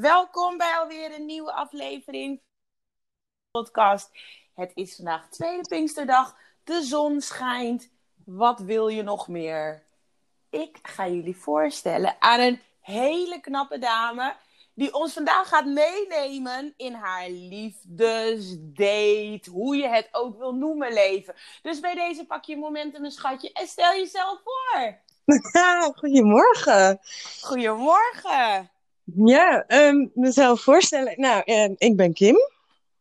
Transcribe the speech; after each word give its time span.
welkom 0.00 0.56
bij 0.56 0.78
alweer 0.78 1.14
een 1.14 1.26
nieuwe 1.26 1.52
aflevering 1.52 2.38
van 2.38 2.46
de 3.50 3.60
podcast. 3.60 4.10
Het 4.54 4.70
is 4.74 4.96
vandaag 4.96 5.28
tweede 5.28 5.68
Pinksterdag, 5.68 6.36
de 6.64 6.82
zon 6.82 7.20
schijnt. 7.20 7.90
Wat 8.24 8.60
wil 8.60 8.88
je 8.88 9.02
nog 9.02 9.28
meer? 9.28 9.82
Ik 10.50 10.78
ga 10.82 11.08
jullie 11.08 11.36
voorstellen 11.36 12.16
aan 12.18 12.40
een 12.40 12.60
hele 12.80 13.40
knappe 13.40 13.78
dame 13.78 14.34
die 14.74 14.94
ons 14.94 15.12
vandaag 15.12 15.48
gaat 15.48 15.66
meenemen 15.66 16.74
in 16.76 16.94
haar 16.94 17.28
liefdesdate, 17.28 19.50
hoe 19.50 19.76
je 19.76 19.88
het 19.88 20.08
ook 20.12 20.38
wil 20.38 20.54
noemen 20.54 20.92
leven. 20.92 21.34
Dus 21.62 21.80
bij 21.80 21.94
deze 21.94 22.26
pak 22.26 22.44
je 22.44 22.52
een 22.52 22.58
moment 22.58 22.94
en 22.94 23.04
een 23.04 23.10
schatje 23.10 23.52
en 23.52 23.66
stel 23.66 23.92
jezelf 23.92 24.40
voor. 24.44 24.98
Goedemorgen. 26.00 27.00
Goedemorgen. 27.40 28.70
Ja, 29.14 29.64
ehm, 29.66 30.06
mezelf 30.14 30.60
voorstellen. 30.60 31.12
Nou, 31.16 31.42
ehm, 31.44 31.72
ik 31.76 31.96
ben 31.96 32.12
Kim. 32.12 32.36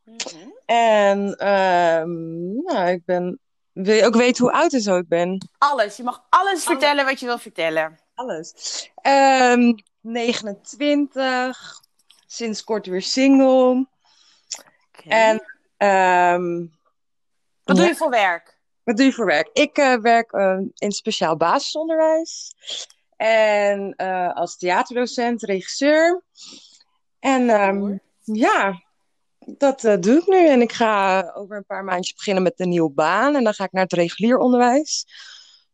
Mhm. 0.03 0.49
En 0.65 1.37
ehm, 1.37 2.53
nou, 2.63 2.89
ik 2.89 3.05
ben. 3.05 3.39
Wil 3.71 3.95
je 3.95 4.05
ook 4.05 4.15
weten 4.15 4.43
hoe 4.43 4.53
oud 4.53 4.73
en 4.73 4.81
zo 4.81 4.97
ik 4.97 5.07
ben? 5.07 5.49
Alles, 5.57 5.97
je 5.97 6.03
mag 6.03 6.25
alles 6.29 6.63
vertellen 6.63 7.05
wat 7.05 7.19
je 7.19 7.25
wil 7.25 7.37
vertellen. 7.37 7.99
Alles. 8.15 8.53
Ehm 9.01 9.73
29. 10.01 11.81
Sinds 12.27 12.63
kort 12.63 12.85
weer 12.85 13.01
single. 13.01 13.87
Oké. 14.87 15.09
En 15.09 15.43
ehm, 15.77 16.65
wat 17.63 17.75
doe 17.75 17.85
ja. 17.85 17.91
je 17.91 17.95
voor 17.95 18.09
werk? 18.09 18.57
wat 18.83 18.97
doe 18.97 19.05
je 19.05 19.13
voor 19.13 19.25
werk? 19.25 19.49
Ik 19.53 19.77
eh, 19.77 19.97
werk 19.97 20.31
in 20.75 20.91
speciaal 20.91 21.37
basisonderwijs. 21.37 22.53
En 23.19 23.93
eh, 23.95 24.33
als 24.33 24.57
theaterdocent, 24.57 25.41
regisseur. 25.41 26.23
En 27.19 27.49
ehm, 27.49 27.97
ja, 28.23 28.83
dat 29.39 29.83
eh, 29.83 29.97
doe 29.99 30.17
ik 30.17 30.27
nu. 30.27 30.47
En 30.47 30.61
ik 30.61 30.71
ga 30.71 31.21
over 31.35 31.57
een 31.57 31.65
paar 31.65 31.83
maandjes 31.83 32.15
beginnen 32.15 32.43
met 32.43 32.59
een 32.59 32.69
nieuwe 32.69 32.91
baan. 32.91 33.35
En 33.35 33.43
dan 33.43 33.53
ga 33.53 33.63
ik 33.63 33.71
naar 33.71 33.83
het 33.83 33.93
regulier 33.93 34.37
onderwijs. 34.37 35.05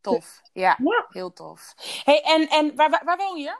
Tof. 0.01 0.41
Ja, 0.53 0.77
Ja. 0.83 1.05
heel 1.09 1.33
tof. 1.33 1.73
Hey, 2.03 2.21
en 2.21 2.47
en 2.47 2.75
waar, 2.75 2.89
waar, 2.89 3.01
waar 3.05 3.17
woon 3.17 3.37
je? 3.37 3.57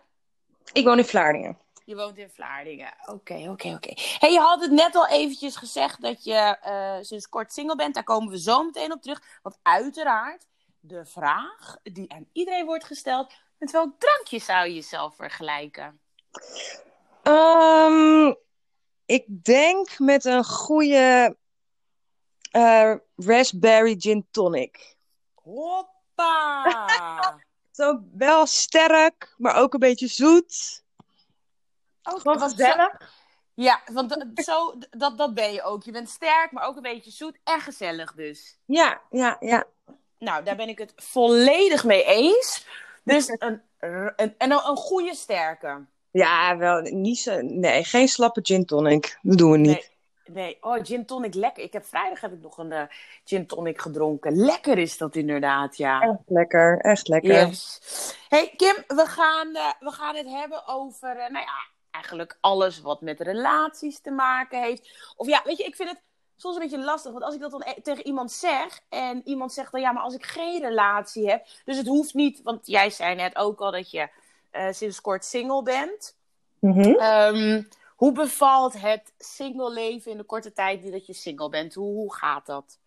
Ik 0.74 0.86
woon 0.86 0.98
in 0.98 1.06
Vlaardingen. 1.06 1.58
Je 1.84 1.96
woont 1.96 2.18
in 2.18 2.30
Vlaardingen. 2.30 2.94
Oké, 3.06 3.48
oké, 3.50 3.68
oké. 3.74 3.94
Hey, 4.20 4.32
je 4.32 4.40
had 4.40 4.62
het 4.62 4.72
net 4.72 4.96
al 4.96 5.08
eventjes 5.08 5.56
gezegd 5.56 6.02
dat 6.02 6.24
je 6.24 6.58
eh, 6.62 6.98
sinds 7.02 7.30
kort 7.30 7.54
single 7.54 7.76
bent. 7.76 7.94
Daar 7.94 8.04
komen 8.04 8.32
we 8.32 8.40
zo 8.40 8.64
meteen 8.64 8.92
op 8.92 9.02
terug. 9.02 9.22
Want 9.42 9.58
uiteraard, 9.62 10.46
de 10.80 11.06
vraag 11.06 11.78
die 11.84 12.12
aan 12.12 12.26
iedereen 12.32 12.66
wordt 12.66 12.84
gesteld... 12.84 13.34
met 13.58 13.72
welk 13.72 14.00
drankje 14.00 14.40
zou 14.40 14.68
je 14.68 14.74
jezelf 14.74 15.16
vergelijken? 15.16 16.00
Ehm, 17.24 18.34
ik 19.06 19.26
denk 19.44 20.00
met 20.00 20.26
een 20.26 20.44
goede 20.46 21.38
eh, 22.52 22.94
raspberry 23.16 23.96
gin 23.98 24.28
tonic. 24.32 24.96
Hoppa! 25.34 26.64
Zo 27.72 28.00
wel 28.14 28.46
sterk, 28.46 29.34
maar 29.38 29.56
ook 29.56 29.74
een 29.74 29.80
beetje 29.80 30.08
zoet. 30.08 30.84
Ook, 32.04 32.20
Gewoon 32.20 32.40
gezellig. 32.40 33.14
ja, 33.54 33.82
want 33.92 34.10
d- 34.36 34.44
zo, 34.44 34.74
dat, 34.90 35.18
dat 35.18 35.34
ben 35.34 35.54
je 35.54 35.64
ook. 35.64 35.84
Je 35.84 35.92
bent 35.92 36.10
sterk, 36.10 36.52
maar 36.52 36.68
ook 36.68 36.76
een 36.76 36.82
beetje 36.82 37.12
zoet 37.12 37.38
en 37.44 37.60
gezellig 37.62 38.14
dus. 38.14 38.58
Ja, 38.66 39.02
ja, 39.10 39.38
ja. 39.40 39.64
Nou, 40.20 40.44
daar 40.44 40.56
ben 40.56 40.70
ik 40.70 40.78
het 40.78 40.94
volledig 40.96 41.84
mee 41.84 42.04
eens. 42.04 42.66
Dus 43.06 43.30
een, 43.30 43.62
een, 43.80 44.14
en 44.16 44.34
een, 44.38 44.52
een 44.52 44.78
goede 44.78 45.16
sterke. 45.16 45.86
Ja, 46.12 46.58
wel 46.58 46.82
niet 46.82 47.20
zo. 47.20 47.42
Nee, 47.42 47.84
geen 47.84 48.08
slappe 48.08 48.40
gin 48.44 48.66
tonic. 48.66 49.20
Dat 49.22 49.38
doen 49.38 49.52
we 49.52 49.58
niet. 49.58 49.92
Nee, 50.26 50.36
nee. 50.36 50.58
Oh, 50.62 50.86
gin 50.86 51.06
tonic, 51.06 51.34
lekker. 51.34 51.64
Ik 51.64 51.74
heb 51.74 51.86
vrijdag 51.86 52.22
heb 52.22 52.34
ik 52.34 52.42
nog 52.42 52.58
een 52.58 52.72
eh, 52.72 52.84
gin 53.24 53.48
tonic 53.48 53.82
gedronken. 53.82 54.36
Lekker 54.36 54.78
is 54.78 54.98
dat 54.98 55.16
inderdaad, 55.16 55.78
ja. 55.78 56.02
Echt 56.02 56.20
lekker, 56.26 56.80
echt 56.80 57.08
lekker. 57.08 57.48
Yes. 57.48 57.80
Hey 58.30 58.54
Kim, 58.56 58.76
we 58.88 59.06
gaan, 59.06 59.56
eh, 59.56 59.72
we 59.80 59.92
gaan 59.92 60.16
het 60.16 60.28
hebben 60.28 60.68
over, 60.68 61.10
eh, 61.10 61.30
nou 61.30 61.46
ja, 61.46 61.68
eigenlijk 61.92 62.38
alles 62.42 62.82
wat 62.82 63.02
met 63.02 63.20
relaties 63.20 64.00
te 64.00 64.12
maken 64.12 64.62
heeft. 64.62 65.14
Of 65.16 65.28
ja, 65.28 65.42
weet 65.44 65.58
je, 65.58 65.64
ik 65.64 65.76
vind 65.76 65.90
het 65.90 66.02
soms 66.36 66.56
een 66.56 66.62
beetje 66.62 66.84
lastig. 66.84 67.12
Want 67.12 67.24
als 67.24 67.34
ik 67.34 67.40
dat 67.40 67.52
dan 67.52 67.64
e- 67.66 67.82
tegen 67.82 68.06
iemand 68.06 68.32
zeg 68.32 68.80
en 68.90 69.22
iemand 69.26 69.54
zegt 69.54 69.72
dan 69.72 69.82
ja, 69.82 69.92
maar 69.92 70.04
als 70.04 70.16
ik 70.16 70.26
geen 70.26 70.62
relatie 70.62 71.30
heb. 71.30 71.46
Dus 71.66 71.78
het 71.78 71.88
hoeft 71.88 72.14
niet, 72.14 72.42
want 72.44 72.68
jij 72.68 72.90
zei 72.90 73.16
net 73.16 73.36
ook 73.36 73.60
al 73.60 73.72
dat 73.72 73.92
je 73.92 74.10
eh, 74.52 74.68
sinds 74.72 75.02
kort 75.02 75.26
single 75.26 75.64
bent. 75.64 76.16
Mhm. 76.60 76.82
Ehm, 76.82 77.64
hoe 77.96 78.12
bevalt 78.12 78.82
het 78.82 79.14
single 79.18 79.72
leven 79.72 80.12
in 80.12 80.18
de 80.18 80.24
korte 80.24 80.54
tijd 80.54 80.92
dat 80.92 81.06
je 81.06 81.14
single 81.14 81.50
bent? 81.50 81.74
Hoe, 81.74 81.94
hoe 81.94 82.14
gaat 82.16 82.46
dat? 82.46 82.78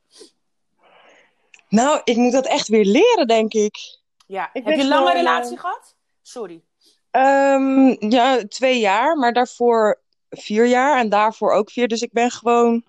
Nou, 1.68 2.00
ik 2.04 2.16
moet 2.16 2.32
dat 2.32 2.46
echt 2.46 2.68
weer 2.68 2.84
leren, 2.84 3.26
denk 3.26 3.52
ik. 3.52 3.98
Ja, 4.26 4.50
Ik 4.52 4.64
heb 4.64 4.74
je 4.74 4.80
een 4.80 4.88
lange 4.88 5.06
gewoon, 5.06 5.24
relatie 5.24 5.56
eh, 5.56 5.60
gehad? 5.60 5.94
Sorry. 6.22 6.62
Ehm, 7.10 8.10
ja, 8.10 8.46
twee 8.48 8.78
jaar, 8.78 9.16
maar 9.16 9.32
daarvoor 9.32 10.00
vier 10.30 10.66
jaar 10.66 10.98
en 10.98 11.08
daarvoor 11.08 11.52
ook 11.52 11.70
vier. 11.70 11.88
Dus 11.88 12.00
ik 12.00 12.12
ben 12.12 12.30
gewoon 12.30 12.84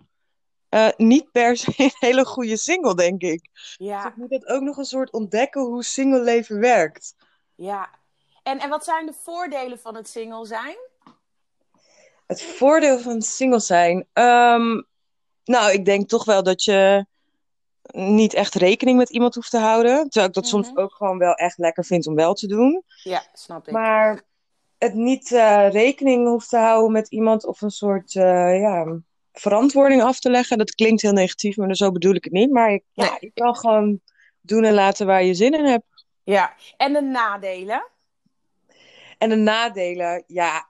eh, 0.70 0.88
niet 0.98 1.32
per 1.32 1.58
se 1.58 1.74
een 1.78 1.92
hele 2.00 2.26
goede 2.26 2.58
single, 2.58 2.96
denk 2.96 3.22
ik. 3.22 3.50
Dus 3.54 3.76
Ja. 3.78 4.08
ik 4.08 4.16
moet 4.16 4.30
dat 4.30 4.48
ook 4.48 4.62
nog 4.62 4.78
een 4.78 4.86
soort 4.86 5.12
ontdekken 5.12 5.62
hoe 5.62 5.84
single 5.84 6.22
leven 6.22 6.60
werkt. 6.60 7.16
Ja. 7.56 7.90
En, 8.44 8.60
en 8.60 8.70
wat 8.70 8.84
zijn 8.84 9.06
de 9.06 9.14
voordelen 9.24 9.80
van 9.80 9.96
het 9.96 10.10
single 10.10 10.46
zijn? 10.46 10.76
Het 12.28 12.42
voordeel 12.44 13.00
van 13.00 13.22
single 13.22 13.60
zijn. 13.60 14.08
ehm, 14.14 14.82
nou, 15.44 15.72
ik 15.72 15.86
denk 15.86 16.10
toch 16.10 16.26
wel 16.26 16.44
dat 16.44 16.64
je 16.64 17.06
niet 17.92 18.34
echt 18.34 18.56
rekening 18.56 18.98
met 18.98 19.10
iemand 19.10 19.36
hoeft 19.36 19.50
te 19.52 19.58
houden. 19.58 19.98
Terwijl 20.10 20.28
ik 20.28 20.34
dat 20.34 20.48
soms 20.48 20.70
Mhm. 20.72 20.80
ook 20.80 20.94
gewoon 20.94 21.18
wel 21.18 21.34
echt 21.34 21.58
lekker 21.58 21.86
vind 21.86 22.08
om 22.08 22.16
wel 22.16 22.34
te 22.34 22.48
doen. 22.48 22.84
Ja, 23.04 23.24
snap 23.34 23.68
ik. 23.68 23.74
Maar 23.74 24.22
het 24.78 24.94
niet 24.94 25.32
eh, 25.32 25.72
rekening 25.72 26.28
hoeft 26.28 26.50
te 26.50 26.58
houden 26.58 26.92
met 26.92 27.08
iemand 27.08 27.46
of 27.46 27.62
een 27.62 27.72
soort 27.72 28.16
eh, 28.16 28.60
ja, 28.62 29.00
verantwoording 29.40 30.04
af 30.04 30.20
te 30.20 30.30
leggen. 30.30 30.58
Dat 30.58 30.76
klinkt 30.76 31.02
heel 31.02 31.12
negatief, 31.12 31.58
maar 31.58 31.76
zo 31.76 31.92
bedoel 31.92 32.16
ik 32.16 32.24
het 32.24 32.34
niet. 32.34 32.52
Maar 32.52 32.74
ik, 32.74 32.84
ja, 32.92 33.18
je 33.20 33.32
kan 33.34 33.56
gewoon 33.56 34.02
doen 34.42 34.64
en 34.64 34.74
laten 34.74 35.06
waar 35.06 35.24
je 35.24 35.34
zin 35.34 35.54
in 35.54 35.66
hebt. 35.66 36.06
Ja. 36.24 36.54
En 36.78 36.94
de 36.94 37.02
nadelen? 37.02 37.88
En 39.18 39.30
de 39.30 39.36
nadelen, 39.36 40.24
ja. 40.28 40.70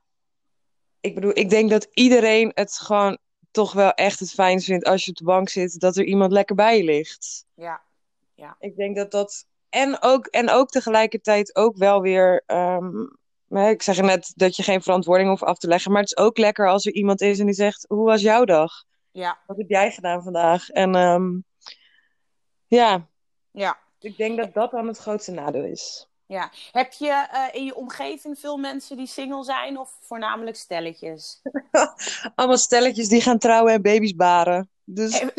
Ik 1.00 1.16
bedoel, 1.16 1.38
ik 1.38 1.50
denk 1.50 1.70
dat 1.70 1.88
iedereen 1.94 2.52
het 2.54 2.74
gewoon 2.74 3.18
toch 3.52 3.74
wel 3.74 3.92
echt 3.94 4.20
het 4.20 4.32
fijnst 4.32 4.66
vindt 4.66 4.86
als 4.86 5.06
je 5.06 5.10
op 5.12 5.18
de 5.18 5.24
bank 5.24 5.50
zit, 5.50 5.80
dat 5.80 5.98
er 5.98 6.04
iemand 6.04 6.32
lekker 6.32 6.56
bij 6.56 6.78
je 6.78 6.84
ligt. 6.84 7.46
Ja. 7.54 7.82
Ik 8.60 8.76
denk 8.76 8.96
dat 8.96 9.12
dat. 9.12 9.46
En 9.70 10.02
ook, 10.02 10.26
en 10.26 10.50
ook 10.50 10.70
tegelijkertijd 10.70 11.56
ook 11.56 11.78
wel 11.78 12.02
weer. 12.02 12.44
ehm, 12.46 13.06
hè, 13.50 13.70
ik 13.70 13.82
zeg 13.82 14.02
net 14.02 14.32
dat 14.36 14.56
je 14.56 14.64
geen 14.64 14.82
verantwoording 14.82 15.30
hoeft 15.30 15.44
af 15.44 15.58
te 15.58 15.68
leggen. 15.68 15.92
Maar 15.92 16.02
het 16.02 16.12
is 16.18 16.24
ook 16.24 16.38
lekker 16.38 16.70
als 16.70 16.86
er 16.86 16.94
iemand 16.94 17.22
is 17.22 17.40
en 17.40 17.46
die 17.46 17.56
zegt: 17.56 17.86
Hoe 17.88 18.06
was 18.06 18.22
jouw 18.22 18.46
dag? 18.46 18.72
Ja. 19.12 19.40
Wat 19.48 19.58
heb 19.58 19.70
jij 19.70 19.92
gedaan 19.92 20.24
vandaag? 20.24 20.70
En 20.70 20.96
ehm, 20.96 21.30
ja, 22.68 23.08
Ja. 23.52 23.78
ik 24.00 24.18
denk 24.18 24.38
dat 24.38 24.54
dat 24.54 24.72
dan 24.72 24.88
het 24.88 24.98
grootste 24.98 25.32
nadeel 25.32 25.64
is. 25.64 26.08
Ja. 26.26 26.52
Heb 26.72 26.94
je 26.94 27.28
eh, 27.32 27.56
in 27.60 27.66
je 27.66 27.76
omgeving 27.76 28.40
veel 28.40 28.58
mensen 28.58 28.98
die 28.98 29.08
single 29.08 29.44
zijn 29.44 29.78
of 29.78 29.98
voornamelijk 30.02 30.58
stelletjes? 30.58 31.42
Allemaal 32.36 32.58
stelletjes 32.58 33.08
die 33.08 33.22
gaan 33.22 33.38
trouwen 33.38 33.74
en 33.74 33.82
baby's 33.82 34.16
baren. 34.16 34.70
Dus 34.84 35.20
En, 35.20 35.34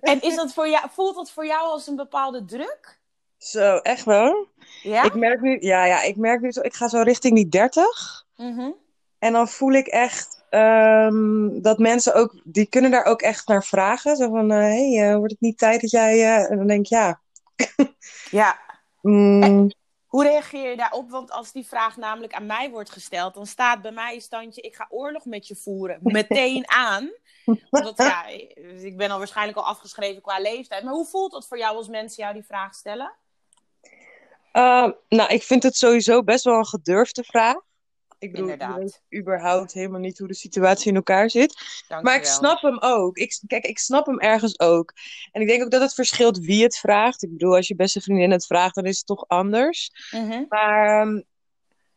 en 0.00 0.22
is 0.22 0.34
dat 0.34 0.52
voor 0.52 0.68
jou, 0.68 0.88
voelt 0.90 1.14
dat 1.14 1.30
voor 1.30 1.46
jou 1.46 1.66
als 1.66 1.86
een 1.86 1.96
bepaalde 1.96 2.44
druk? 2.44 3.00
Zo, 3.46 3.76
echt 3.76 4.04
wel. 4.04 4.46
Ja? 4.82 5.02
Ik 5.02 5.14
merk 5.14 5.40
nu, 5.40 5.56
ja, 5.60 5.84
ja, 5.84 6.02
ik 6.02 6.16
merk 6.16 6.40
nu 6.40 6.52
zo, 6.52 6.60
ik 6.60 6.74
ga 6.74 6.88
zo 6.88 7.02
richting 7.02 7.34
die 7.34 7.48
30. 7.48 8.24
Mhm. 8.36 8.70
En 9.18 9.32
dan 9.32 9.48
voel 9.48 9.72
ik 9.72 9.86
echt 9.86 10.44
ehm, 10.50 11.60
dat 11.60 11.78
mensen 11.78 12.14
ook, 12.14 12.34
die 12.44 12.66
kunnen 12.66 12.90
daar 12.90 13.04
ook 13.04 13.22
echt 13.22 13.48
naar 13.48 13.64
vragen. 13.64 14.16
Zo 14.16 14.30
van, 14.30 14.50
hé, 14.50 14.94
hey, 14.94 15.10
eh, 15.10 15.16
wordt 15.16 15.32
het 15.32 15.40
niet 15.40 15.58
tijd 15.58 15.80
dat 15.80 15.90
jij... 15.90 16.12
eh, 16.20 16.50
En 16.50 16.56
dan 16.56 16.66
denk 16.66 16.80
ik, 16.80 16.86
ja. 16.86 17.20
Ja. 18.30 18.58
mm, 19.00 19.70
Hoe 20.06 20.22
reageer 20.24 20.70
je 20.70 20.76
daarop? 20.76 21.10
Want 21.10 21.30
als 21.30 21.52
die 21.52 21.66
vraag 21.66 21.96
namelijk 21.96 22.32
aan 22.34 22.46
mij 22.46 22.70
wordt 22.70 22.90
gesteld, 22.90 23.34
dan 23.34 23.46
staat 23.46 23.82
bij 23.82 23.92
mij 23.92 24.14
een 24.14 24.20
standje: 24.20 24.60
ik 24.60 24.76
ga 24.76 24.86
oorlog 24.90 25.24
met 25.24 25.46
je 25.46 25.56
voeren. 25.56 25.98
Meteen 26.02 26.64
aan. 26.90 27.10
Omdat 27.70 27.96
ja, 27.96 28.26
ik 28.82 28.96
ben 28.96 29.10
al 29.10 29.18
waarschijnlijk 29.18 29.58
al 29.58 29.66
afgeschreven 29.66 30.22
qua 30.22 30.38
leeftijd. 30.40 30.84
Maar 30.84 30.92
hoe 30.92 31.06
voelt 31.06 31.32
dat 31.32 31.46
voor 31.46 31.58
jou 31.58 31.76
als 31.76 31.88
mensen 31.88 32.22
jou 32.22 32.34
die 32.34 32.44
vraag 32.44 32.74
stellen? 32.74 33.12
Eh, 34.54 34.88
nou, 35.08 35.32
ik 35.32 35.42
vind 35.42 35.62
het 35.62 35.76
sowieso 35.76 36.22
best 36.22 36.44
wel 36.44 36.58
een 36.58 36.66
gedurfde 36.66 37.22
vraag. 37.22 37.56
Ik 38.18 38.30
bedoel, 38.30 38.48
Inderdaad. 38.48 38.74
je 38.74 38.80
weet 38.80 39.20
überhaupt 39.20 39.72
helemaal 39.72 40.00
niet 40.00 40.18
hoe 40.18 40.28
de 40.28 40.34
situatie 40.34 40.88
in 40.88 40.96
elkaar 40.96 41.30
zit. 41.30 41.54
Maar 42.02 42.16
ik 42.16 42.24
snap 42.24 42.60
hem 42.60 42.76
ook. 42.80 43.16
Ik, 43.16 43.40
kijk, 43.46 43.64
ik 43.64 43.78
snap 43.78 44.06
hem 44.06 44.20
ergens 44.20 44.60
ook. 44.60 44.92
En 45.32 45.40
ik 45.40 45.48
denk 45.48 45.62
ook 45.62 45.70
dat 45.70 45.80
het 45.80 45.94
verschilt 45.94 46.38
wie 46.38 46.62
het 46.62 46.76
vraagt. 46.76 47.22
Ik 47.22 47.30
bedoel, 47.30 47.54
als 47.54 47.68
je 47.68 47.74
beste 47.74 48.00
vriendin 48.00 48.30
het 48.30 48.46
vraagt, 48.46 48.74
dan 48.74 48.84
is 48.84 48.96
het 48.96 49.06
toch 49.06 49.28
anders. 49.28 49.90
Mhm. 50.10 50.44
Maar, 50.48 51.00
ehm, 51.00 51.20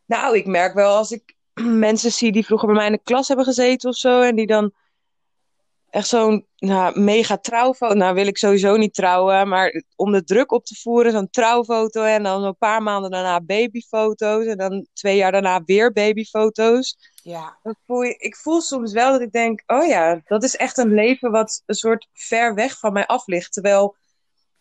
nou, 0.04 0.36
ik 0.36 0.46
merk 0.46 0.74
wel 0.74 0.96
als 0.96 1.10
ik 1.10 1.34
mensen 1.88 2.12
zie 2.12 2.32
die 2.32 2.44
vroeger 2.44 2.66
bij 2.66 2.76
mij 2.76 2.86
in 2.86 2.92
de 2.92 3.02
klas 3.02 3.28
hebben 3.28 3.46
gezeten 3.46 3.90
of 3.90 3.96
zo. 3.96 4.20
En 4.20 4.36
die 4.36 4.46
dan 4.46 4.72
echt 5.90 6.08
zo'n 6.08 6.46
nou, 6.56 7.00
mega 7.00 7.38
trouwfoto. 7.38 7.94
Nou 7.94 8.14
wil 8.14 8.26
ik 8.26 8.38
sowieso 8.38 8.76
niet 8.76 8.94
trouwen. 8.94 9.48
Maar 9.48 9.82
om 9.96 10.12
de 10.12 10.24
druk 10.24 10.52
op 10.52 10.64
te 10.64 10.74
voeren, 10.74 11.12
zo'n 11.12 11.30
trouwfoto. 11.30 12.02
En 12.02 12.22
dan 12.22 12.44
een 12.44 12.56
paar 12.56 12.82
maanden 12.82 13.10
daarna 13.10 13.40
babyfoto's. 13.40 14.46
En 14.46 14.56
dan 14.56 14.86
twee 14.92 15.16
jaar 15.16 15.32
daarna 15.32 15.62
weer 15.64 15.92
babyfoto's. 15.92 16.96
Ja. 17.22 17.58
Dan 17.62 17.76
voel 17.86 18.02
je, 18.02 18.14
ik 18.18 18.36
voel 18.36 18.60
soms 18.60 18.92
wel 18.92 19.12
dat 19.12 19.20
ik 19.20 19.32
denk, 19.32 19.62
oh 19.66 19.86
ja, 19.86 20.20
dat 20.24 20.42
is 20.42 20.56
echt 20.56 20.78
een 20.78 20.94
leven 20.94 21.30
wat 21.30 21.62
een 21.66 21.74
soort 21.74 22.08
ver 22.12 22.54
weg 22.54 22.78
van 22.78 22.92
mij 22.92 23.06
af 23.06 23.26
ligt. 23.26 23.52
Terwijl 23.52 23.96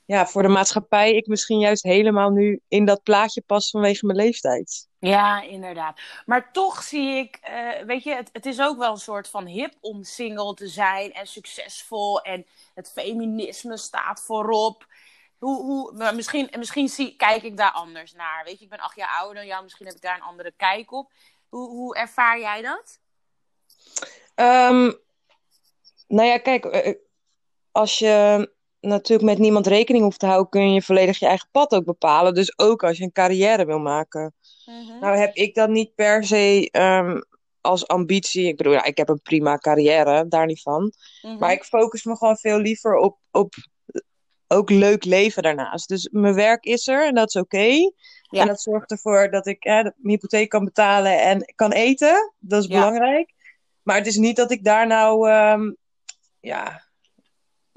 ja, 0.07 0.27
voor 0.27 0.41
de 0.41 0.47
maatschappij 0.47 1.13
ik 1.13 1.27
misschien 1.27 1.59
juist 1.59 1.83
helemaal 1.83 2.29
nu 2.29 2.61
in 2.67 2.85
dat 2.85 3.03
plaatje 3.03 3.41
pas 3.41 3.69
vanwege 3.69 4.05
mijn 4.05 4.17
leeftijd. 4.17 4.87
Ja, 4.99 5.41
inderdaad. 5.41 5.99
Maar 6.25 6.51
toch 6.51 6.83
zie 6.83 7.09
ik, 7.09 7.35
eh, 7.41 7.85
weet 7.85 8.03
je, 8.03 8.15
het, 8.15 8.29
het 8.33 8.45
is 8.45 8.61
ook 8.61 8.77
wel 8.77 8.91
een 8.91 8.97
soort 8.97 9.29
van 9.29 9.45
hip 9.45 9.73
om 9.81 10.03
single 10.03 10.53
te 10.53 10.67
zijn 10.67 11.13
en 11.13 11.27
succesvol. 11.27 12.21
En 12.21 12.45
het 12.73 12.91
feminisme 12.91 13.77
staat 13.77 14.21
voorop. 14.21 14.87
Hoe, 15.37 15.61
hoe, 15.61 15.93
maar 15.93 16.15
misschien 16.15 16.49
misschien 16.57 16.89
zie, 16.89 17.15
kijk 17.15 17.43
ik 17.43 17.57
daar 17.57 17.71
anders 17.71 18.13
naar. 18.13 18.43
Weet 18.43 18.57
je, 18.57 18.63
ik 18.63 18.69
ben 18.69 18.79
acht 18.79 18.95
jaar 18.95 19.17
ouder 19.17 19.35
dan 19.35 19.45
jou, 19.45 19.63
misschien 19.63 19.85
heb 19.85 19.95
ik 19.95 20.01
daar 20.01 20.15
een 20.15 20.21
andere 20.21 20.53
kijk 20.57 20.91
op. 20.91 21.11
Hoe, 21.49 21.69
hoe 21.69 21.95
ervaar 21.95 22.39
jij 22.39 22.61
dat? 22.61 22.99
Ehm, 24.35 24.91
nou 26.07 26.27
ja, 26.27 26.37
kijk, 26.37 26.65
eh, 26.65 26.93
als 27.71 27.99
je 27.99 28.55
natuurlijk 28.87 29.29
met 29.29 29.37
niemand 29.37 29.67
rekening 29.67 30.03
hoeft 30.03 30.19
te 30.19 30.25
houden, 30.25 30.49
kun 30.49 30.73
je 30.73 30.81
volledig 30.81 31.19
je 31.19 31.25
eigen 31.25 31.47
pad 31.51 31.73
ook 31.73 31.85
bepalen. 31.85 32.33
Dus 32.33 32.59
ook 32.59 32.83
als 32.83 32.97
je 32.97 33.03
een 33.03 33.11
carrière 33.11 33.65
wil 33.65 33.79
maken. 33.79 34.33
Mhm. 34.65 34.99
Nou 34.99 35.17
heb 35.17 35.35
ik 35.35 35.55
dat 35.55 35.69
niet 35.69 35.95
per 35.95 36.23
se 36.25 36.69
ehm, 36.71 37.21
als 37.61 37.87
ambitie. 37.87 38.47
Ik 38.47 38.57
bedoel, 38.57 38.73
ja, 38.73 38.83
ik 38.83 38.97
heb 38.97 39.09
een 39.09 39.21
prima 39.21 39.57
carrière, 39.57 40.27
daar 40.27 40.45
niet 40.45 40.61
van. 40.61 40.91
Mhm. 41.21 41.37
Maar 41.37 41.51
ik 41.51 41.63
focus 41.63 42.03
me 42.03 42.17
gewoon 42.17 42.37
veel 42.37 42.57
liever 42.57 42.95
op, 42.95 43.17
op 43.31 43.53
ook 44.47 44.69
leuk 44.69 45.05
leven 45.05 45.43
daarnaast. 45.43 45.87
Dus 45.87 46.09
mijn 46.11 46.33
werk 46.33 46.63
is 46.63 46.87
er 46.87 47.05
en 47.07 47.15
dat 47.15 47.27
is 47.27 47.41
oké. 47.41 47.91
Ja. 48.29 48.41
En 48.41 48.47
dat 48.47 48.61
zorgt 48.61 48.91
ervoor 48.91 49.29
dat 49.29 49.47
ik 49.47 49.63
hè, 49.63 49.81
mijn 49.81 49.93
hypotheek 49.95 50.49
kan 50.49 50.65
betalen 50.65 51.21
en 51.21 51.53
kan 51.55 51.71
eten. 51.71 52.33
Dat 52.39 52.63
is 52.63 52.69
Ja. 52.69 52.79
belangrijk. 52.79 53.33
Maar 53.83 53.95
het 53.95 54.07
is 54.07 54.15
niet 54.15 54.35
dat 54.35 54.51
ik 54.51 54.63
daar 54.63 54.87
nou 54.87 55.29
ehm, 55.29 55.71
ja, 56.39 56.86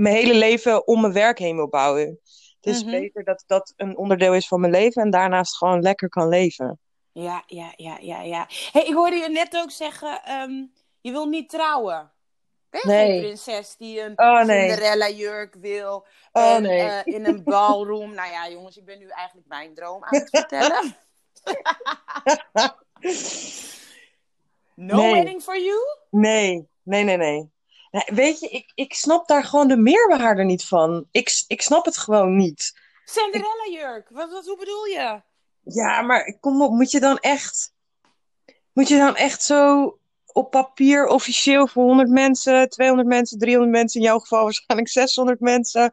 mijn 0.01 0.15
hele 0.15 0.35
leven 0.35 0.87
om 0.87 1.01
mijn 1.01 1.13
werk 1.13 1.39
heen 1.39 1.57
wil 1.57 1.69
bouwen. 1.69 2.21
Het 2.61 2.75
is 2.75 2.83
Mhm. 2.83 2.91
beter 2.91 3.25
dat 3.25 3.45
dat 3.47 3.73
een 3.77 3.97
onderdeel 3.97 4.35
is 4.35 4.49
van 4.49 4.61
mijn 4.61 4.73
leven 4.73 5.03
en 5.03 5.11
daarnaast 5.11 5.57
gewoon 5.57 5.81
lekker 5.81 6.09
kan 6.09 6.29
leven. 6.29 6.79
Ja, 7.13 7.43
ja, 7.47 7.73
ja, 7.77 7.97
ja, 8.01 8.23
ja. 8.23 8.47
Hey, 8.73 8.83
ik 8.85 8.95
hoorde 8.95 9.17
je 9.17 9.29
net 9.29 9.57
ook 9.57 9.71
zeggen, 9.71 10.23
ehm, 10.25 10.53
je 11.01 11.11
wil 11.11 11.27
niet 11.27 11.49
trouwen. 11.49 12.13
Ben 12.71 12.81
je 12.83 12.89
Nee. 12.89 13.11
geen 13.11 13.21
prinses 13.21 13.77
die 13.77 14.01
een 14.01 14.13
Oh, 14.19 14.45
nee. 14.45 14.69
Cinderella 14.69 15.09
jurk 15.09 15.55
wil? 15.55 16.07
Oh, 16.33 16.55
en, 16.55 16.63
nee. 16.63 16.81
eh, 16.81 17.15
in 17.15 17.25
een 17.27 17.45
ballroom. 17.45 18.15
nou 18.15 18.31
ja, 18.31 18.49
jongens, 18.49 18.77
ik 18.77 18.85
ben 18.85 18.99
nu 18.99 19.09
eigenlijk 19.09 19.49
mijn 19.49 19.75
droom 19.75 20.05
aan 20.05 20.19
het 20.19 20.29
vertellen. 20.39 20.97
no 24.75 24.97
Nee. 24.97 25.13
wedding 25.15 25.43
for 25.43 25.59
you? 25.59 25.79
Nee, 26.11 26.69
nee, 26.83 27.05
nee, 27.05 27.17
nee. 27.17 27.51
Weet 28.07 28.41
je, 28.41 28.49
ik, 28.49 28.73
ik 28.75 28.95
snap 28.95 29.27
daar 29.29 29.45
gewoon 29.45 29.69
de 29.69 29.77
meerwaarde 29.77 30.43
niet 30.43 30.65
van. 30.65 31.07
Ik, 31.11 31.45
ik 31.47 31.63
snap 31.63 31.85
het 31.85 31.97
gewoon 31.99 32.37
niet. 32.37 32.79
Cinderella 33.05 33.69
jurk. 33.71 34.09
Wat, 34.11 34.31
wat, 34.31 34.47
hoe 34.47 34.57
bedoel 34.59 34.85
je? 34.85 35.23
Ja, 35.65 36.03
maar 36.03 36.37
kom 36.41 36.63
op, 36.63 36.71
moet 36.73 36.91
je 36.91 37.01
dan 37.01 37.19
echt. 37.19 37.75
Moet 38.73 38.89
je 38.89 38.97
dan 38.97 39.17
echt 39.17 39.43
zo 39.43 39.95
op 40.33 40.51
papier 40.51 41.07
officieel 41.07 41.67
voor 41.67 41.85
100 41.85 42.09
mensen, 42.09 42.69
200 42.69 43.09
mensen, 43.09 43.39
300 43.39 43.73
mensen, 43.73 44.01
in 44.01 44.07
jouw 44.07 44.19
geval 44.19 44.43
waarschijnlijk 44.43 44.91
600 44.91 45.41
mensen, 45.41 45.91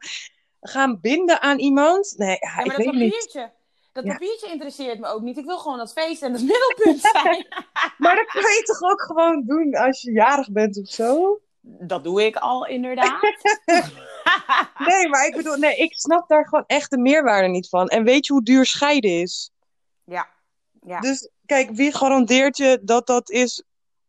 gaan 0.60 1.00
binden 1.00 1.40
aan 1.42 1.58
iemand? 1.58 2.14
Nee, 2.16 2.28
ja, 2.28 2.36
Ja, 2.40 2.58
ik 2.60 2.66
maar 2.66 2.76
weet 2.76 2.86
dat 2.86 2.94
niet. 2.94 3.10
papiertje. 3.10 3.52
Dat 3.92 4.04
Ja. 4.04 4.12
papiertje 4.12 4.48
interesseert 4.48 4.98
me 5.00 5.06
ook 5.06 5.22
niet. 5.22 5.38
Ik 5.38 5.44
wil 5.44 5.58
gewoon 5.58 5.78
dat 5.78 5.92
feest 5.92 6.22
en 6.22 6.32
het 6.32 6.42
middelpunt 6.42 7.00
zijn. 7.12 7.46
Maar 7.98 8.16
dat 8.16 8.26
kan 8.26 8.42
je 8.52 8.62
toch 8.62 8.90
ook 8.90 9.02
gewoon 9.02 9.42
doen 9.46 9.74
als 9.74 10.02
je 10.02 10.12
jarig 10.12 10.50
bent 10.52 10.78
of 10.80 10.88
zo? 10.88 11.38
Dat 11.80 12.04
doe 12.04 12.24
ik 12.24 12.36
al, 12.36 12.66
inderdaad. 12.66 13.20
Nee, 14.78 15.08
maar 15.08 15.26
ik 15.26 15.36
bedoel, 15.36 15.56
nee, 15.56 15.76
ik 15.76 15.92
snap 15.92 16.28
daar 16.28 16.48
gewoon 16.48 16.64
echt 16.66 16.90
de 16.90 16.98
meerwaarde 16.98 17.48
niet 17.48 17.68
van. 17.68 17.88
En 17.88 18.04
weet 18.04 18.26
je 18.26 18.32
hoe 18.32 18.42
duur 18.42 18.66
scheiden 18.66 19.20
is? 19.20 19.50
ja. 20.04 20.28
ja. 20.80 21.00
Dus 21.00 21.30
kijk, 21.46 21.70
wie 21.70 21.94
garandeert 21.94 22.56
je 22.56 22.80
dat 22.82 23.06
dat 23.06 23.30
is? 23.30 23.64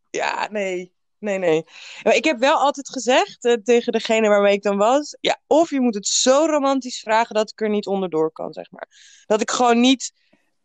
Ja, 0.10 0.48
nee. 0.52 0.94
Nee, 1.20 1.38
nee. 1.38 1.66
Maar 2.04 2.16
ik 2.16 2.24
heb 2.24 2.40
wel 2.40 2.56
altijd 2.56 2.90
gezegd 2.90 3.46
eh, 3.46 3.54
tegen 3.54 3.92
degene 3.92 4.30
waarmee 4.30 4.54
ik 4.54 4.64
dan 4.64 4.78
was: 4.78 5.18
ja, 5.22 5.40
of 5.48 5.70
je 5.70 5.82
moet 5.82 5.96
het 5.96 6.08
zo 6.08 6.46
romantisch 6.46 7.00
vragen 7.00 7.36
dat 7.36 7.52
ik 7.52 7.62
er 7.62 7.70
niet 7.70 7.88
onderdoor 7.88 8.32
kan, 8.32 8.54
zeg 8.54 8.72
maar. 8.72 8.88
Dat 9.26 9.42
ik 9.42 9.52
gewoon 9.52 9.80
niet, 9.80 10.14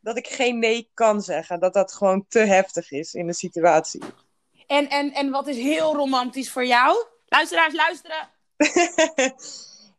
dat 0.01 0.17
ik 0.17 0.27
geen 0.27 0.59
nee 0.59 0.91
kan 0.95 1.21
zeggen. 1.21 1.61
Dat 1.61 1.75
dat 1.75 1.93
gewoon 1.93 2.25
te 2.29 2.39
heftig 2.39 2.91
is 2.91 3.15
in 3.15 3.27
de 3.27 3.33
situatie. 3.33 4.03
En, 4.67 4.89
en, 4.89 5.13
en 5.13 5.31
wat 5.31 5.47
is 5.47 5.57
heel 5.57 5.95
romantisch 5.95 6.51
voor 6.51 6.67
jou? 6.67 7.07
Luisteraars, 7.27 7.75
luisteren. 7.75 8.29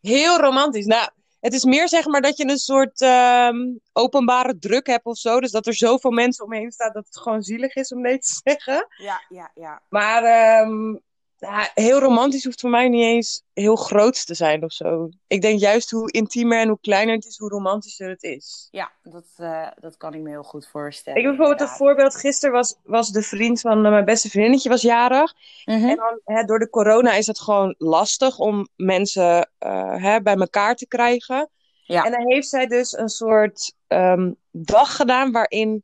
Heel 0.01 0.39
romantisch. 0.39 0.85
Nou, 0.85 1.09
het 1.39 1.53
is 1.53 1.63
meer 1.63 1.89
zeg 1.89 2.05
maar 2.05 2.21
dat 2.21 2.37
je 2.37 2.49
een 2.49 2.57
soort 2.57 3.01
ehm, 3.01 3.55
openbare 3.93 4.57
druk 4.57 4.87
hebt 4.87 5.05
of 5.05 5.17
zo. 5.17 5.39
Dus 5.39 5.51
dat 5.51 5.67
er 5.67 5.73
zoveel 5.73 6.11
mensen 6.11 6.45
omheen 6.45 6.71
staan 6.71 6.91
dat 6.93 7.05
het 7.05 7.17
gewoon 7.17 7.41
zielig 7.41 7.75
is 7.75 7.91
om 7.91 8.01
nee 8.01 8.19
te 8.19 8.39
zeggen. 8.43 8.87
Ja, 8.97 9.21
ja, 9.29 9.51
ja. 9.55 9.81
Maar 9.89 10.23
ehm, 10.23 10.95
ja, 11.37 11.71
heel 11.73 11.99
romantisch 11.99 12.43
hoeft 12.43 12.59
voor 12.59 12.69
mij 12.69 12.89
niet 12.89 13.03
eens 13.03 13.43
heel 13.53 13.75
groot 13.75 14.25
te 14.25 14.33
zijn 14.33 14.63
of 14.63 14.71
zo. 14.71 15.09
Ik 15.27 15.41
denk 15.41 15.59
juist 15.59 15.91
hoe 15.91 16.11
intiemer 16.11 16.59
en 16.59 16.67
hoe 16.67 16.79
kleiner 16.81 17.15
het 17.15 17.25
is, 17.25 17.37
hoe 17.37 17.49
romantischer 17.49 18.09
het 18.09 18.23
is. 18.23 18.67
Ja, 18.71 18.91
dat, 19.03 19.25
eh, 19.35 19.67
dat 19.79 19.97
kan 19.97 20.13
ik 20.13 20.21
me 20.21 20.29
heel 20.29 20.43
goed 20.43 20.67
voorstellen. 20.67 21.19
Ik 21.19 21.25
heb 21.25 21.35
bijvoorbeeld 21.35 21.69
een 21.69 21.75
voorbeeld. 21.75 22.15
Gisteren 22.15 22.55
was, 22.55 22.75
was 22.83 23.09
de 23.09 23.21
vriend 23.21 23.61
van 23.61 23.85
eh, 23.85 23.91
mijn 23.91 24.05
beste 24.05 24.29
vriendinnetje 24.29 24.69
was 24.69 24.81
jarig. 24.81 25.33
Mhm. 25.65 25.87
En 25.87 25.95
dan, 25.95 26.19
hè, 26.23 26.43
door 26.43 26.59
de 26.59 26.69
corona 26.69 27.13
is 27.13 27.27
het 27.27 27.39
gewoon 27.39 27.75
lastig 27.77 28.39
om 28.39 28.67
mensen 28.75 29.49
eh, 29.57 29.95
hè, 29.95 30.21
bij 30.21 30.35
elkaar 30.35 30.75
te 30.75 30.87
krijgen. 30.87 31.49
Ja. 31.83 32.03
En 32.03 32.11
dan 32.11 32.31
heeft 32.31 32.47
zij 32.47 32.67
dus 32.67 32.97
een 32.97 33.09
soort 33.09 33.73
ehm, 33.87 34.31
dag 34.51 34.95
gedaan 34.95 35.31
waarin 35.31 35.83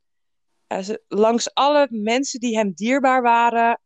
ze 0.80 1.02
langs 1.08 1.54
alle 1.54 1.86
mensen 1.90 2.40
die 2.40 2.56
hem 2.56 2.72
dierbaar 2.74 3.22
waren, 3.22 3.80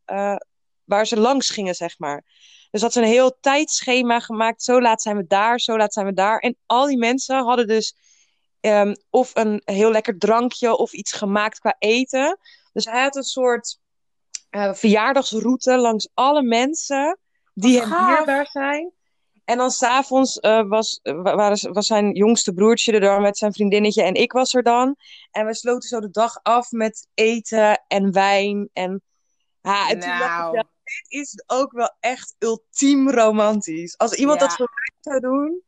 waar 0.87 1.07
ze 1.07 1.19
langs 1.19 1.49
gingen, 1.49 1.75
zeg 1.75 1.99
maar. 1.99 2.23
Dus 2.71 2.81
had 2.81 2.93
ze 2.93 3.01
een 3.01 3.07
heel 3.07 3.37
tijdschema 3.39 4.19
gemaakt. 4.19 4.63
Zo 4.63 4.81
laat 4.81 5.01
zijn 5.01 5.17
we 5.17 5.27
daar, 5.27 5.59
zo 5.59 5.77
laat 5.77 5.93
zijn 5.93 6.05
we 6.05 6.13
daar. 6.13 6.39
En 6.39 6.57
al 6.65 6.85
die 6.85 6.97
mensen 6.97 7.43
hadden 7.43 7.67
dus 7.67 7.95
ehm, 8.59 8.95
of 9.09 9.31
een 9.33 9.61
heel 9.65 9.91
lekker 9.91 10.17
drankje 10.17 10.77
of 10.77 10.93
iets 10.93 11.13
gemaakt 11.13 11.59
qua 11.59 11.75
eten. 11.79 12.39
Dus 12.73 12.85
hij 12.85 13.01
had 13.01 13.15
een 13.15 13.23
soort 13.23 13.79
eh, 14.49 14.73
verjaardagsroute 14.73 15.77
langs 15.77 16.09
alle 16.13 16.43
mensen 16.43 17.19
die 17.53 17.79
hem 17.79 17.89
dierbaar 17.89 18.47
zijn. 18.47 18.91
En 19.45 19.57
dan 19.57 19.71
s'avonds 19.71 20.37
uh, 20.41 20.67
was, 20.67 20.99
waren, 21.03 21.73
was 21.73 21.87
zijn 21.87 22.11
jongste 22.11 22.53
broertje 22.53 22.91
er 22.91 22.99
dan 22.99 23.21
met 23.21 23.37
zijn 23.37 23.53
vriendinnetje 23.53 24.03
en 24.03 24.13
ik 24.13 24.31
was 24.31 24.53
er 24.53 24.63
dan. 24.63 24.95
En 25.31 25.45
we 25.45 25.55
sloten 25.55 25.89
zo 25.89 25.99
de 25.99 26.09
dag 26.09 26.39
af 26.43 26.71
met 26.71 27.07
eten 27.13 27.83
en 27.87 28.11
wijn. 28.11 28.69
En, 28.73 29.01
ja, 29.61 29.89
en 29.89 29.99
toen 29.99 30.17
dacht 30.17 30.47
ik, 30.47 30.53
Nou. 30.53 30.65
Dit 31.09 31.21
is 31.21 31.43
ook 31.47 31.71
wel 31.71 31.95
echt 31.99 32.35
ultiem 32.39 33.09
romantisch. 33.09 33.97
Als 33.97 34.13
iemand 34.13 34.39
Ja. 34.39 34.47
dat 34.47 34.55
voor 34.55 34.69
mij 34.73 34.93
zou 34.99 35.19
doen, 35.19 35.61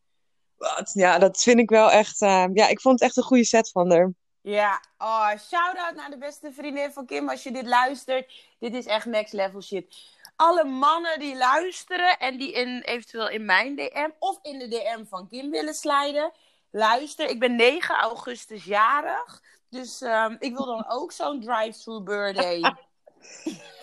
wat, 0.57 0.91
ja, 0.93 1.17
dat 1.19 1.41
vind 1.43 1.59
ik 1.59 1.69
wel 1.69 1.91
echt... 1.91 2.21
eh, 2.21 2.45
ja, 2.53 2.67
ik 2.67 2.81
vond 2.81 2.99
het 2.99 3.07
echt 3.07 3.17
een 3.17 3.23
goede 3.23 3.45
set 3.45 3.71
van 3.71 3.91
haar. 3.91 4.11
Ja, 4.41 4.83
oh, 4.97 5.29
shout-out 5.29 5.95
naar 5.95 6.09
de 6.09 6.17
beste 6.17 6.51
vriendin 6.53 6.91
van 6.91 7.05
Kim 7.05 7.29
als 7.29 7.43
je 7.43 7.51
dit 7.51 7.65
luistert. 7.67 8.31
Dit 8.59 8.73
is 8.73 8.85
echt 8.85 9.05
next 9.05 9.33
level 9.33 9.61
shit. 9.61 9.95
Alle 10.35 10.63
mannen 10.63 11.19
die 11.19 11.37
luisteren 11.37 12.17
en 12.19 12.37
die 12.37 12.51
in, 12.51 12.81
eventueel 12.81 13.29
in 13.29 13.45
mijn 13.45 13.75
DM 13.75 14.09
of 14.19 14.39
in 14.41 14.59
de 14.59 14.67
DM 14.67 15.05
van 15.05 15.27
Kim 15.27 15.49
willen 15.51 15.73
sliden. 15.73 16.31
Luister, 16.71 17.29
ik 17.29 17.39
ben 17.39 17.55
9 17.55 17.95
augustus 17.95 18.63
jarig. 18.63 19.41
Dus 19.69 20.01
ehm, 20.01 20.35
ik 20.39 20.55
wil 20.55 20.65
dan 20.65 20.85
ook 20.89 21.11
zo'n 21.11 21.41
drive-through 21.41 22.03
birthday. 22.03 22.61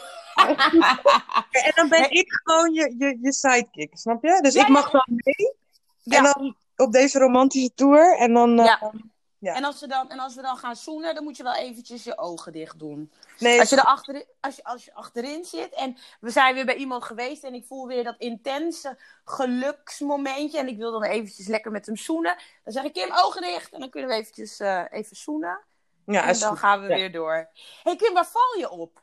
En 1.66 1.72
dan 1.74 1.88
ben 1.88 2.10
ik 2.10 2.26
gewoon 2.44 2.72
je, 2.72 2.94
je, 2.98 3.18
je 3.22 3.32
sidekick, 3.32 3.96
snap 3.98 4.22
je? 4.22 4.38
Dus 4.42 4.54
Ja, 4.54 4.62
ik 4.62 4.68
mag 4.68 4.90
dan 4.90 5.04
mee. 5.06 5.54
Ja. 6.02 6.16
En 6.16 6.22
dan 6.22 6.56
op 6.76 6.92
deze 6.92 7.18
romantische 7.18 7.74
tour. 7.74 8.16
En 8.18 8.32
dan... 8.32 8.58
eh, 8.58 8.64
Ja. 8.64 8.92
Ja. 9.38 9.54
En, 9.54 9.64
als 9.64 9.80
we 9.80 9.86
dan, 9.86 10.10
en 10.10 10.18
als 10.18 10.34
we 10.34 10.42
dan 10.42 10.56
gaan 10.56 10.76
zoenen, 10.76 11.14
dan 11.14 11.24
moet 11.24 11.36
je 11.36 11.42
wel 11.42 11.54
eventjes 11.54 12.04
je 12.04 12.18
ogen 12.18 12.52
dicht 12.52 12.78
doen. 12.78 13.12
nee, 13.38 13.60
Als 13.60 13.70
je, 13.70 13.76
er 13.76 13.82
achterin, 13.84 14.24
als, 14.40 14.56
je, 14.56 14.64
als 14.64 14.84
je 14.84 14.94
achterin 14.94 15.44
zit 15.44 15.74
en 15.74 15.96
we 16.20 16.30
zijn 16.30 16.54
weer 16.54 16.64
bij 16.64 16.74
iemand 16.74 17.04
geweest 17.04 17.44
en 17.44 17.54
ik 17.54 17.64
voel 17.64 17.86
weer 17.86 18.04
dat 18.04 18.14
intense 18.18 18.98
geluksmomentje 19.24 20.58
en 20.58 20.68
ik 20.68 20.76
wil 20.76 20.92
dan 20.92 21.02
eventjes 21.04 21.46
lekker 21.46 21.70
met 21.70 21.86
hem 21.86 21.96
zoenen, 21.96 22.36
dan 22.64 22.72
zeg 22.72 22.84
ik 22.84 22.92
Kim, 22.92 23.08
ogen 23.12 23.42
dicht 23.42 23.72
en 23.72 23.80
dan 23.80 23.90
kunnen 23.90 24.10
we 24.10 24.16
eventjes 24.16 24.60
eh, 24.60 24.82
even 24.90 25.16
zoenen 25.16 25.58
ja, 26.06 26.22
en 26.28 26.38
dan 26.38 26.48
goed. 26.48 26.58
gaan 26.58 26.80
we 26.80 26.88
Ja. 26.88 26.94
weer 26.94 27.12
door. 27.12 27.48
hey 27.82 27.96
Kim, 27.96 28.14
waar 28.14 28.26
val 28.26 28.58
je 28.58 28.70
op? 28.70 29.02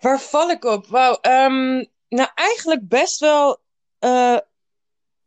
Waar 0.00 0.20
val 0.20 0.50
ik 0.50 0.64
op? 0.64 0.86
Wauw. 0.86 1.18
ehm, 1.20 1.84
nou, 2.08 2.28
eigenlijk 2.34 2.88
best 2.88 3.20
wel, 3.20 3.58
eh, 3.98 4.38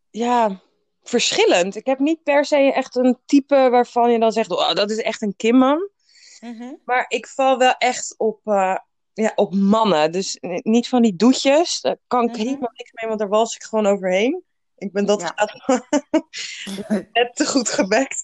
ja, 0.09 0.61
verschillend. 1.03 1.75
Ik 1.75 1.85
heb 1.85 1.99
niet 1.99 2.23
per 2.23 2.45
se 2.45 2.73
echt 2.73 2.95
een 2.95 3.17
type 3.25 3.67
waarvan 3.69 4.11
je 4.11 4.19
dan 4.19 4.31
zegt, 4.31 4.51
oh, 4.51 4.73
dat 4.73 4.91
is 4.91 4.97
echt 4.97 5.21
een 5.21 5.35
Kimman. 5.35 5.89
Mhm. 6.39 6.73
Maar 6.85 7.05
ik 7.07 7.27
val 7.27 7.57
wel 7.57 7.73
echt 7.77 8.15
op, 8.17 8.39
eh, 8.43 8.77
ja, 9.13 9.31
op 9.35 9.53
mannen. 9.55 10.11
Dus 10.11 10.37
niet 10.63 10.87
van 10.87 11.01
die 11.01 11.15
doetjes. 11.15 11.81
Daar 11.81 11.97
kan 12.07 12.23
ik 12.23 12.29
Mhm. 12.31 12.39
helemaal 12.39 12.71
niks 12.73 12.91
mee, 12.93 13.07
want 13.07 13.19
daar 13.19 13.29
wals 13.29 13.55
ik 13.55 13.63
gewoon 13.63 13.85
overheen. 13.87 14.43
Ik 14.77 14.91
ben 14.91 15.05
dat 15.05 15.21
Ja. 15.21 15.33
net 17.13 17.35
te 17.35 17.45
goed 17.47 17.69
gebekt. 17.69 18.21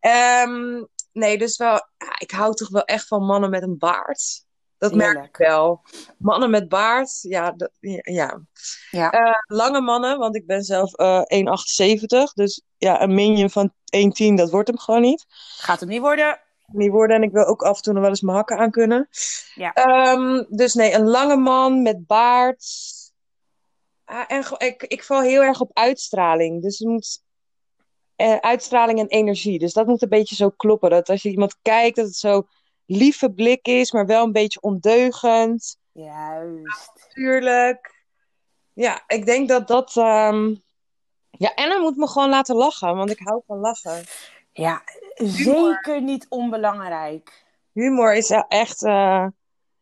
Ehm, 0.00 0.84
nee, 1.12 1.38
dus 1.38 1.56
wel, 1.56 1.72
ja, 1.98 2.18
ik 2.18 2.30
hou 2.30 2.54
toch 2.54 2.68
wel 2.68 2.84
echt 2.84 3.06
van 3.06 3.24
mannen 3.24 3.50
met 3.50 3.62
een 3.62 3.78
baard. 3.78 4.44
Dat 4.80 4.94
merk 4.94 5.24
ik 5.24 5.36
wel. 5.36 5.82
Mannen 6.18 6.50
met 6.50 6.68
baard, 6.68 7.18
ja. 7.20 7.50
dat- 7.52 7.70
ja. 8.02 8.40
Ja. 8.90 9.10
Eh, 9.10 9.34
lange 9.46 9.80
mannen, 9.80 10.18
want 10.18 10.36
ik 10.36 10.46
ben 10.46 10.62
zelf 10.62 10.94
eh 10.94 11.22
1,78. 11.26 12.32
Dus 12.32 12.62
ja, 12.76 13.02
een 13.02 13.14
minion 13.14 13.50
van 13.50 13.72
1,10, 13.96 14.34
dat 14.36 14.50
wordt 14.50 14.68
hem 14.68 14.78
gewoon 14.78 15.00
niet. 15.00 15.24
Gaat 15.58 15.80
hem 15.80 15.88
niet 15.88 16.00
worden. 16.00 16.40
Niet 16.66 16.90
worden 16.90 17.16
en 17.16 17.22
ik 17.22 17.32
wil 17.32 17.44
ook 17.46 17.62
af 17.62 17.76
en 17.76 17.82
toe 17.82 17.92
nog 17.92 18.02
wel 18.02 18.10
eens 18.10 18.20
mijn 18.20 18.36
hakken 18.36 18.58
aan 18.58 18.70
kunnen. 18.70 19.08
Ja. 19.54 19.72
Ehm, 19.72 20.44
dus 20.48 20.74
nee, 20.74 20.92
een 20.94 21.08
lange 21.08 21.36
man 21.36 21.82
met 21.82 22.06
baard. 22.06 22.64
Ah, 24.04 24.24
en 24.28 24.44
ik, 24.58 24.82
ik 24.82 25.04
val 25.04 25.20
heel 25.20 25.42
erg 25.42 25.60
op 25.60 25.70
uitstraling. 25.72 26.62
Dus 26.62 26.78
moet 26.80 27.22
eh, 28.16 28.36
uitstraling 28.36 28.98
en 28.98 29.06
energie. 29.08 29.58
Dus 29.58 29.72
dat 29.72 29.86
moet 29.86 30.02
een 30.02 30.08
beetje 30.08 30.34
zo 30.34 30.50
kloppen. 30.50 30.90
Dat 30.90 31.08
als 31.08 31.22
je 31.22 31.30
iemand 31.30 31.56
kijkt, 31.62 31.96
dat 31.96 32.06
het 32.06 32.16
zo 32.16 32.46
lieve 32.96 33.32
blik 33.32 33.66
is, 33.66 33.92
maar 33.92 34.06
wel 34.06 34.24
een 34.24 34.32
beetje 34.32 34.60
ondeugend. 34.60 35.78
Juist. 35.92 37.06
Tuurlijk. 37.08 38.04
Ja, 38.72 39.02
ik 39.06 39.26
denk 39.26 39.48
dat 39.48 39.68
dat. 39.68 39.96
ehm, 39.96 40.54
Ja, 41.30 41.54
en 41.54 41.70
hij 41.70 41.80
moet 41.80 41.96
me 41.96 42.08
gewoon 42.08 42.28
laten 42.30 42.56
lachen, 42.56 42.96
want 42.96 43.10
ik 43.10 43.18
hou 43.18 43.42
van 43.46 43.58
lachen. 43.58 44.04
Ja, 44.52 44.82
zeker 45.14 46.02
niet 46.02 46.26
onbelangrijk. 46.28 47.44
Humor 47.72 48.14
is 48.14 48.30
echt. 48.48 48.82
eh, 48.82 49.26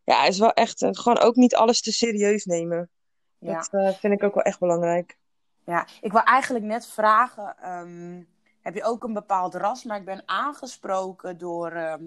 Ja, 0.05 0.25
is 0.25 0.39
wel 0.39 0.53
echt. 0.53 0.83
eh, 0.83 0.89
gewoon 0.93 1.19
ook 1.19 1.35
niet 1.37 1.55
alles 1.55 1.81
te 1.83 1.93
serieus 1.93 2.45
nemen. 2.45 2.91
Ja. 3.39 3.55
Dat 3.55 3.69
eh, 3.73 3.95
vind 3.99 4.13
ik 4.13 4.23
ook 4.23 4.35
wel 4.35 4.43
echt 4.45 4.59
belangrijk. 4.59 5.19
Ja, 5.65 5.87
ik 6.01 6.13
wil 6.13 6.23
eigenlijk 6.23 6.65
net 6.65 6.87
vragen: 6.87 7.57
ehm, 7.61 8.23
heb 8.63 8.75
je 8.75 8.85
ook 8.85 9.05
een 9.05 9.13
bepaald 9.13 9.55
ras? 9.55 9.85
Maar 9.85 9.99
ik 9.99 10.05
ben 10.05 10.23
aangesproken 10.27 11.39
door, 11.39 11.71
ehm, 11.73 12.03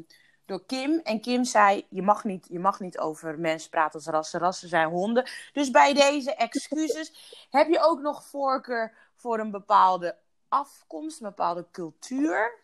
door 0.52 0.66
Kim. 0.66 1.00
En 1.04 1.22
Kim 1.22 1.44
zei: 1.44 1.86
je 1.90 2.02
mag, 2.02 2.24
niet, 2.24 2.46
je 2.50 2.60
mag 2.60 2.80
niet 2.80 2.98
over 3.00 3.40
mensen 3.40 3.70
praten 3.70 3.94
als 3.94 4.06
rassen. 4.06 4.40
Rassen 4.40 4.70
zijn 4.70 4.90
honden. 4.90 5.30
Dus 5.54 5.72
bij 5.72 5.94
deze 5.94 6.36
excuses. 6.36 7.14
heb 7.50 7.68
je 7.68 7.80
ook 7.84 8.02
nog 8.02 8.24
voorkeur 8.26 8.94
voor 9.16 9.40
een 9.40 9.52
bepaalde 9.52 10.16
afkomst, 10.50 11.22
een 11.22 11.28
bepaalde 11.28 11.66
cultuur? 11.72 12.60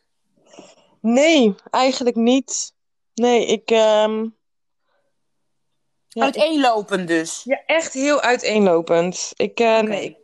Nee, 1.00 1.56
eigenlijk 1.70 2.16
niet. 2.16 2.74
Nee, 3.14 3.46
ik. 3.46 3.72
ehm, 3.72 4.28
Ja, 6.08 6.24
Uiteenlopend 6.24 7.08
dus. 7.08 7.44
Ja, 7.44 7.62
echt 7.66 7.94
heel 7.94 8.22
uiteenlopend. 8.22 9.32
Ik, 9.36 9.60
eh, 9.60 9.80
nee. 9.80 10.18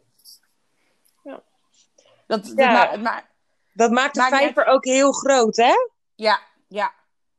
Dat, 2.27 2.43
dat 2.45 2.53
Ja. 2.55 2.71
ma- 2.71 2.97
maar, 2.97 3.31
Dat 3.73 3.91
maakt 3.91 4.15
de 4.15 4.21
vijver 4.21 4.65
ook 4.65 4.85
heel 4.85 5.11
groot, 5.11 5.55
hè? 5.55 5.73
ja, 6.15 6.39
ja. 6.67 6.93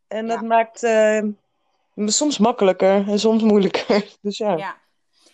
En 0.08 0.26
Ja. 0.26 0.34
dat 0.34 0.42
maakt 0.42 0.82
eh, 0.82 1.22
me 1.94 2.10
soms 2.10 2.38
makkelijker 2.38 3.08
en 3.08 3.18
soms 3.18 3.42
moeilijker. 3.42 4.06
Dus 4.22 4.38
ja. 4.38 4.56
Ja. 4.56 4.76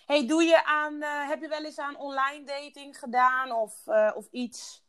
Hey, 0.05 0.27
doe 0.27 0.43
je 0.43 0.65
aan, 0.65 1.01
eh, 1.01 1.27
heb 1.29 1.41
je 1.41 1.47
wel 1.47 1.63
eens 1.65 1.79
aan 1.79 1.97
online 1.97 2.43
dating 2.45 2.97
gedaan 2.99 3.51
of, 3.51 3.73
eh, 3.85 4.11
of 4.15 4.25
iets? 4.31 4.81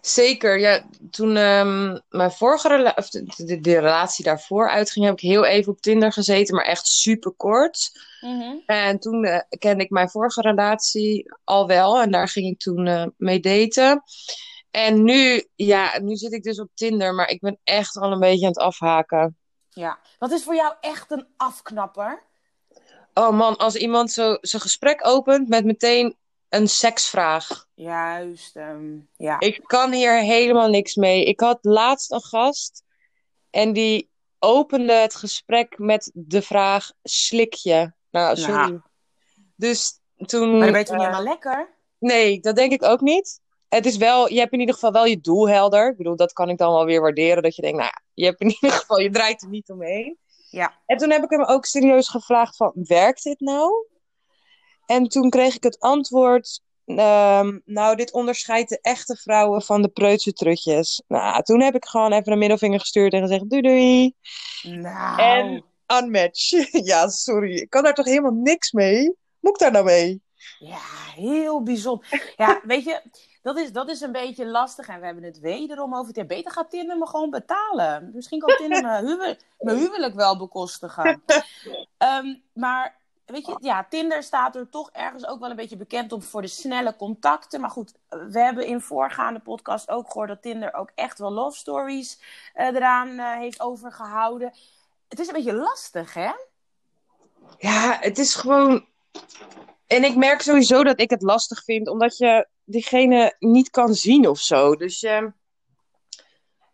Zeker. 0.00 0.58
Ja, 0.58 0.82
toen 1.10 1.36
ehm, 1.36 1.98
mijn 2.08 2.30
vorige 2.30 2.68
rela- 2.68 2.92
of 2.96 3.08
de, 3.10 3.22
de, 3.36 3.60
de 3.60 3.78
relatie 3.78 4.24
daarvoor 4.24 4.70
uitging, 4.70 5.04
heb 5.04 5.14
ik 5.14 5.20
heel 5.20 5.44
even 5.44 5.72
op 5.72 5.80
Tinder 5.80 6.12
gezeten, 6.12 6.54
maar 6.54 6.64
echt 6.64 6.86
super 6.86 7.32
kort. 7.32 7.90
En 8.66 8.98
toen 8.98 9.42
kende 9.58 9.84
ik 9.84 9.90
mijn 9.90 10.10
vorige 10.10 10.40
relatie 10.40 11.32
al 11.44 11.66
wel 11.66 12.00
en 12.00 12.10
daar 12.10 12.28
ging 12.28 12.46
ik 12.46 12.58
toen 12.58 12.86
eh, 12.86 13.06
mee 13.16 13.40
daten. 13.40 14.02
En 14.74 15.04
nu, 15.04 15.44
ja, 15.54 15.98
nu 15.98 16.16
zit 16.16 16.32
ik 16.32 16.42
dus 16.42 16.60
op 16.60 16.68
Tinder, 16.74 17.14
maar 17.14 17.28
ik 17.28 17.40
ben 17.40 17.58
echt 17.64 17.96
al 17.96 18.12
een 18.12 18.20
beetje 18.20 18.46
aan 18.46 18.52
het 18.52 18.60
afhaken. 18.60 19.38
Ja. 19.68 19.98
Wat 20.18 20.30
is 20.30 20.44
voor 20.44 20.54
jou 20.54 20.74
echt 20.80 21.10
een 21.10 21.26
afknapper? 21.36 22.22
Oh 23.12 23.30
man, 23.30 23.56
als 23.56 23.76
iemand 23.76 24.12
zo 24.12 24.38
zijn 24.40 24.62
gesprek 24.62 25.06
opent 25.06 25.48
met 25.48 25.64
meteen 25.64 26.16
een 26.48 26.68
seksvraag. 26.68 27.66
Juist, 27.74 28.56
ehm, 28.56 28.98
ja. 29.16 29.40
Ik 29.40 29.60
kan 29.64 29.92
hier 29.92 30.18
helemaal 30.18 30.68
niks 30.68 30.94
mee. 30.94 31.24
Ik 31.24 31.40
had 31.40 31.58
laatst 31.62 32.12
een 32.12 32.22
gast 32.22 32.82
en 33.50 33.72
die 33.72 34.10
opende 34.38 34.92
het 34.92 35.14
gesprek 35.14 35.78
met 35.78 36.10
de 36.14 36.42
vraag: 36.42 36.92
slik 37.02 37.54
je? 37.54 37.92
Nou, 38.10 38.36
sorry. 38.36 38.54
Nou. 38.54 38.80
Dus 39.56 40.00
toen. 40.16 40.50
Maar 40.50 40.60
dan 40.60 40.70
ben 40.70 40.80
je 40.80 40.86
toch 40.86 40.94
eh, 40.94 41.00
niet 41.00 41.10
helemaal 41.10 41.32
lekker? 41.32 41.68
Nee, 41.98 42.40
dat 42.40 42.56
denk 42.56 42.72
ik 42.72 42.82
ook 42.82 43.00
niet. 43.00 43.42
Het 43.74 43.86
is 43.86 43.96
wel, 43.96 44.32
je 44.32 44.38
hebt 44.38 44.52
in 44.52 44.60
ieder 44.60 44.74
geval 44.74 44.92
wel 44.92 45.06
je 45.06 45.20
doel 45.20 45.48
helder. 45.48 45.90
Ik 45.90 45.96
bedoel, 45.96 46.16
dat 46.16 46.32
kan 46.32 46.48
ik 46.48 46.58
dan 46.58 46.72
wel 46.72 46.84
weer 46.84 47.00
waarderen. 47.00 47.42
Dat 47.42 47.56
je 47.56 47.62
denkt, 47.62 47.76
nou 47.76 47.90
ja, 47.90 48.02
je 48.14 48.24
hebt 48.24 48.40
in 48.40 48.48
ieder 48.48 48.70
geval, 48.70 49.00
je 49.00 49.10
draait 49.10 49.42
er 49.42 49.48
niet 49.48 49.70
omheen. 49.70 50.18
Ja. 50.50 50.74
En 50.86 50.96
toen 50.96 51.10
heb 51.10 51.22
ik 51.22 51.30
hem 51.30 51.44
ook 51.44 51.64
serieus 51.64 52.08
gevraagd 52.08 52.56
van, 52.56 52.72
werkt 52.74 53.22
dit 53.22 53.40
nou? 53.40 53.86
En 54.86 55.08
toen 55.08 55.30
kreeg 55.30 55.54
ik 55.54 55.62
het 55.62 55.80
antwoord, 55.80 56.60
ehm, 56.84 57.58
nou, 57.64 57.96
dit 57.96 58.12
onderscheidt 58.12 58.68
de 58.68 58.78
echte 58.80 59.16
vrouwen 59.16 59.62
van 59.62 59.82
de 59.82 59.88
preutse 59.88 60.32
trutjes. 60.32 61.02
Nou, 61.08 61.42
toen 61.42 61.60
heb 61.60 61.74
ik 61.74 61.84
gewoon 61.84 62.12
even 62.12 62.32
een 62.32 62.38
middelvinger 62.38 62.80
gestuurd 62.80 63.12
en 63.12 63.20
gezegd, 63.20 63.50
doei 63.50 63.62
doei. 63.62 64.14
Nou. 64.62 65.20
En 65.20 65.64
unmatch. 65.86 66.50
ja, 66.90 67.08
sorry. 67.08 67.54
Ik 67.54 67.70
kan 67.70 67.82
daar 67.82 67.94
toch 67.94 68.06
helemaal 68.06 68.32
niks 68.32 68.72
mee? 68.72 69.14
Moet 69.40 69.52
ik 69.52 69.58
daar 69.58 69.72
nou 69.72 69.84
mee? 69.84 70.22
Ja, 70.58 70.80
heel 71.14 71.62
bijzonder. 71.62 72.32
Ja, 72.36 72.60
weet 72.64 72.84
je, 72.84 73.02
dat 73.44 73.58
is, 73.58 73.72
dat 73.72 73.88
is 73.88 74.00
een 74.00 74.12
beetje 74.12 74.46
lastig. 74.46 74.88
En 74.88 75.00
we 75.00 75.06
hebben 75.06 75.24
het 75.24 75.40
wederom 75.40 75.94
over. 75.94 76.16
Ja, 76.16 76.24
beter 76.24 76.52
gaat 76.52 76.70
Tinder 76.70 76.98
me 76.98 77.06
gewoon 77.06 77.30
betalen. 77.30 78.10
Misschien 78.14 78.38
kan 78.38 78.56
Tinder 78.56 78.82
mijn, 78.82 79.04
huwelijk, 79.06 79.40
mijn 79.58 79.76
huwelijk 79.76 80.14
wel 80.14 80.36
bekostigen. 80.36 81.22
Ehm, 81.98 82.34
maar 82.52 82.96
weet 83.26 83.46
je, 83.46 83.56
ja, 83.60 83.86
Tinder 83.88 84.22
staat 84.22 84.56
er 84.56 84.68
toch 84.68 84.90
ergens 84.90 85.26
ook 85.26 85.40
wel 85.40 85.50
een 85.50 85.56
beetje 85.56 85.76
bekend 85.76 86.12
om 86.12 86.22
voor 86.22 86.42
de 86.42 86.48
snelle 86.48 86.96
contacten. 86.96 87.60
Maar 87.60 87.70
goed, 87.70 87.94
we 88.08 88.40
hebben 88.40 88.66
in 88.66 88.80
voorgaande 88.80 89.40
podcast 89.40 89.90
ook 89.90 90.06
gehoord 90.06 90.28
dat 90.28 90.42
Tinder 90.42 90.74
ook 90.74 90.90
echt 90.94 91.18
wel 91.18 91.32
love 91.32 91.56
stories 91.56 92.20
eh, 92.54 92.66
eraan 92.66 93.18
eh, 93.18 93.32
heeft 93.32 93.60
overgehouden. 93.60 94.52
Het 95.08 95.18
is 95.20 95.26
een 95.26 95.34
beetje 95.34 95.54
lastig, 95.54 96.14
hè? 96.14 96.32
Ja, 97.58 97.98
het 98.00 98.18
is 98.18 98.34
gewoon. 98.34 98.84
En 99.94 100.04
ik 100.04 100.16
merk 100.16 100.42
sowieso 100.42 100.84
dat 100.84 101.00
ik 101.00 101.10
het 101.10 101.22
lastig 101.22 101.64
vind, 101.64 101.88
omdat 101.88 102.16
je 102.16 102.48
diegene 102.64 103.36
niet 103.38 103.70
kan 103.70 103.94
zien 103.94 104.28
of 104.28 104.38
zo. 104.38 104.76
Dus 104.76 105.00
je, 105.00 105.32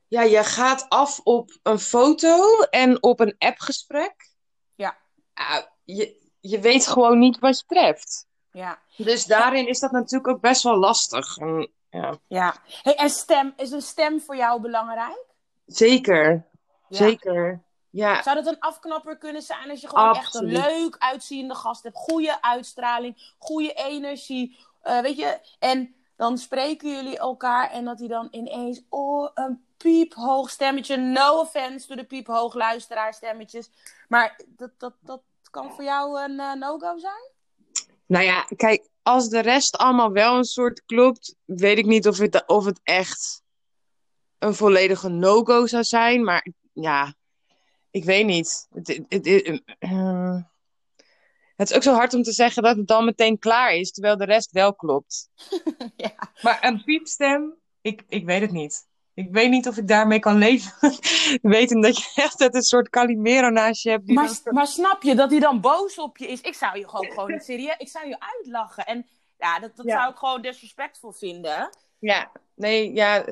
ja, 0.08 0.22
je 0.22 0.44
gaat 0.44 0.86
af 0.88 1.20
op 1.24 1.58
een 1.62 1.78
foto 1.78 2.60
en 2.60 3.02
op 3.02 3.20
een 3.20 3.34
appgesprek. 3.38 4.30
Ja. 4.74 4.98
Ah, 5.34 5.62
je, 5.84 6.30
je 6.40 6.60
weet 6.60 6.86
gewoon 6.86 7.18
niet 7.18 7.38
wat 7.38 7.58
je 7.58 7.64
treft. 7.66 8.26
Ja. 8.50 8.78
Dus 8.96 9.24
daarin 9.24 9.68
is 9.68 9.80
dat 9.80 9.90
natuurlijk 9.90 10.28
ook 10.28 10.40
best 10.40 10.62
wel 10.62 10.76
lastig. 10.76 11.36
En, 11.36 11.70
ja, 11.90 12.18
ja. 12.26 12.56
Hey, 12.82 12.94
en 12.94 13.10
stem, 13.10 13.52
is 13.56 13.70
een 13.70 13.82
stem 13.82 14.20
voor 14.20 14.36
jou 14.36 14.60
belangrijk? 14.60 15.24
zeker, 15.66 16.48
Ja. 16.88 16.96
zeker. 16.96 17.62
Ja, 17.90 18.22
Zou 18.22 18.36
dat 18.36 18.46
een 18.46 18.58
afknapper 18.58 19.18
kunnen 19.18 19.42
zijn 19.42 19.70
als 19.70 19.80
je 19.80 19.88
gewoon 19.88 20.14
echt 20.14 20.34
een 20.34 20.44
leuk 20.44 20.96
uitziende 20.98 21.54
gast 21.54 21.82
hebt? 21.82 21.96
Goede 21.96 22.42
uitstraling, 22.42 23.34
goede 23.38 23.72
energie. 23.72 24.58
eh, 24.82 25.00
weet 25.00 25.16
je, 25.16 25.40
en 25.58 25.94
dan 26.16 26.38
spreken 26.38 26.90
jullie 26.90 27.18
elkaar 27.18 27.70
en 27.70 27.84
dat 27.84 27.98
hij 27.98 28.08
dan 28.08 28.28
ineens, 28.30 28.82
oh, 28.88 29.30
een 29.34 29.64
piephoog 29.76 30.50
stemmetje. 30.50 30.96
No 30.96 31.38
offense 31.40 31.86
to 31.86 31.94
de 31.94 32.04
piephoog 32.04 32.54
luisteraar-stemmetjes. 32.54 33.70
Maar 34.08 34.40
dat, 34.46 34.70
dat, 34.78 34.94
dat 35.00 35.22
kan 35.50 35.72
voor 35.72 35.84
jou 35.84 36.20
een 36.20 36.40
eh, 36.40 36.52
no-go 36.52 36.98
zijn? 36.98 37.30
Nou 38.06 38.24
ja, 38.24 38.46
kijk, 38.56 38.88
als 39.02 39.28
de 39.28 39.40
rest 39.40 39.76
allemaal 39.76 40.12
wel 40.12 40.36
een 40.36 40.44
soort 40.44 40.84
klopt, 40.84 41.36
weet 41.44 41.78
ik 41.78 41.86
niet 41.86 42.08
of 42.08 42.18
het, 42.18 42.46
of 42.46 42.64
het 42.64 42.80
echt 42.82 43.42
een 44.38 44.54
volledige 44.54 45.08
no-go 45.08 45.66
zou 45.66 45.84
zijn. 45.84 46.24
Maar 46.24 46.46
ja, 46.72 47.14
ik 47.90 48.04
weet 48.04 48.26
niet. 48.26 48.66
Het, 48.74 48.86
het, 49.08 49.26
het, 49.26 49.62
eh, 49.78 50.36
het 51.56 51.70
is 51.70 51.76
ook 51.76 51.82
zo 51.82 51.94
hard 51.94 52.14
om 52.14 52.22
te 52.22 52.32
zeggen 52.32 52.62
dat 52.62 52.76
het 52.76 52.86
dan 52.86 53.04
meteen 53.04 53.38
klaar 53.38 53.74
is, 53.74 53.90
terwijl 53.90 54.16
de 54.16 54.24
rest 54.24 54.50
wel 54.52 54.74
klopt. 54.74 55.28
ja. 55.96 56.12
Maar 56.42 56.58
een 56.60 56.84
piepstem, 56.84 57.54
ik, 57.80 58.02
ik 58.08 58.24
weet 58.24 58.40
het 58.40 58.50
niet. 58.52 58.88
Ik 59.14 59.28
weet 59.30 59.50
niet 59.50 59.68
of 59.68 59.76
ik 59.76 59.88
daarmee 59.88 60.18
kan 60.18 60.36
leven. 60.36 60.72
Weten 61.42 61.80
dat 61.80 61.96
je 61.96 62.10
echt 62.14 62.54
een 62.54 62.62
soort 62.62 62.88
Calimero 62.88 63.48
naast 63.48 63.82
je 63.82 63.90
hebt. 63.90 64.06
die 64.06 64.14
Maar, 64.14 64.40
dan- 64.44 64.54
maar 64.54 64.66
snap 64.66 65.02
je 65.02 65.14
dat 65.14 65.30
hij 65.30 65.40
dan 65.40 65.60
boos 65.60 65.98
op 65.98 66.18
je 66.18 66.26
is? 66.26 66.40
Ik 66.40 66.54
zou 66.54 66.78
je 66.78 66.88
gewoon, 66.88 67.06
gewoon 67.10 67.30
niet 67.30 67.44
serieus... 67.44 67.74
Ik 67.78 67.88
zou 67.88 68.08
je 68.08 68.16
uitlachen. 68.20 68.86
En 68.86 69.06
ja, 69.38 69.58
dat, 69.58 69.76
dat 69.76 69.86
Ja. 69.86 69.98
zou 70.00 70.10
ik 70.12 70.16
gewoon 70.18 70.42
disrespectful 70.42 71.12
vinden. 71.12 71.70
Ja, 71.98 72.30
nee, 72.54 72.92
ja. 72.92 73.24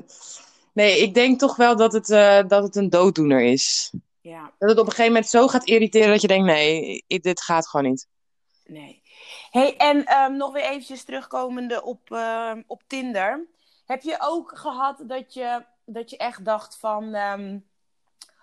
Nee, 0.72 0.98
ik 1.02 1.14
denk 1.14 1.38
toch 1.38 1.56
wel 1.56 1.76
dat 1.76 1.92
het, 1.92 2.10
eh, 2.10 2.40
dat 2.48 2.62
het 2.62 2.76
een 2.76 2.90
dooddoener 2.90 3.40
is. 3.40 3.92
Ja, 4.28 4.52
Dat 4.58 4.68
het 4.68 4.78
op 4.78 4.84
een 4.84 4.90
gegeven 4.90 5.12
moment 5.12 5.30
zo 5.30 5.48
gaat 5.48 5.66
irriteren 5.66 6.08
dat 6.08 6.20
je 6.20 6.28
denkt, 6.28 6.46
nee, 6.46 7.04
dit 7.06 7.40
gaat 7.42 7.68
gewoon 7.68 7.90
niet. 7.90 8.06
nee. 8.66 9.02
hey, 9.50 9.76
en 9.76 10.04
ehm, 10.04 10.36
nog 10.36 10.52
weer 10.52 10.64
eventjes 10.64 11.04
terugkomende 11.04 11.82
op, 11.82 12.12
ehm, 12.12 12.62
op 12.66 12.82
Tinder. 12.86 13.46
Heb 13.86 14.02
je 14.02 14.16
ook 14.20 14.58
gehad 14.58 15.02
dat 15.06 15.34
je, 15.34 15.64
dat 15.84 16.10
je 16.10 16.16
echt 16.16 16.44
dacht 16.44 16.76
van... 16.76 17.14
ehm, 17.14 17.58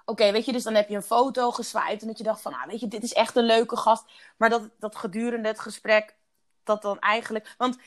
Oké, 0.05 0.31
weet 0.31 0.45
je, 0.45 0.51
dus 0.51 0.63
dan 0.63 0.75
heb 0.75 0.89
je 0.89 0.95
een 0.95 1.01
foto 1.01 1.51
geswiped 1.51 2.01
en 2.01 2.07
dat 2.07 2.17
je 2.17 2.23
dacht 2.23 2.41
van, 2.41 2.53
ah, 2.53 2.65
weet 2.65 2.79
je, 2.79 2.87
dit 2.87 3.03
is 3.03 3.13
echt 3.13 3.35
een 3.35 3.43
leuke 3.43 3.77
gast. 3.77 4.03
Maar 4.37 4.49
dat, 4.49 4.69
dat 4.79 4.95
gedurende 4.95 5.47
het 5.47 5.59
gesprek, 5.59 6.15
dat 6.63 6.81
dan 6.81 6.99
eigenlijk... 6.99 7.55
Want 7.57 7.77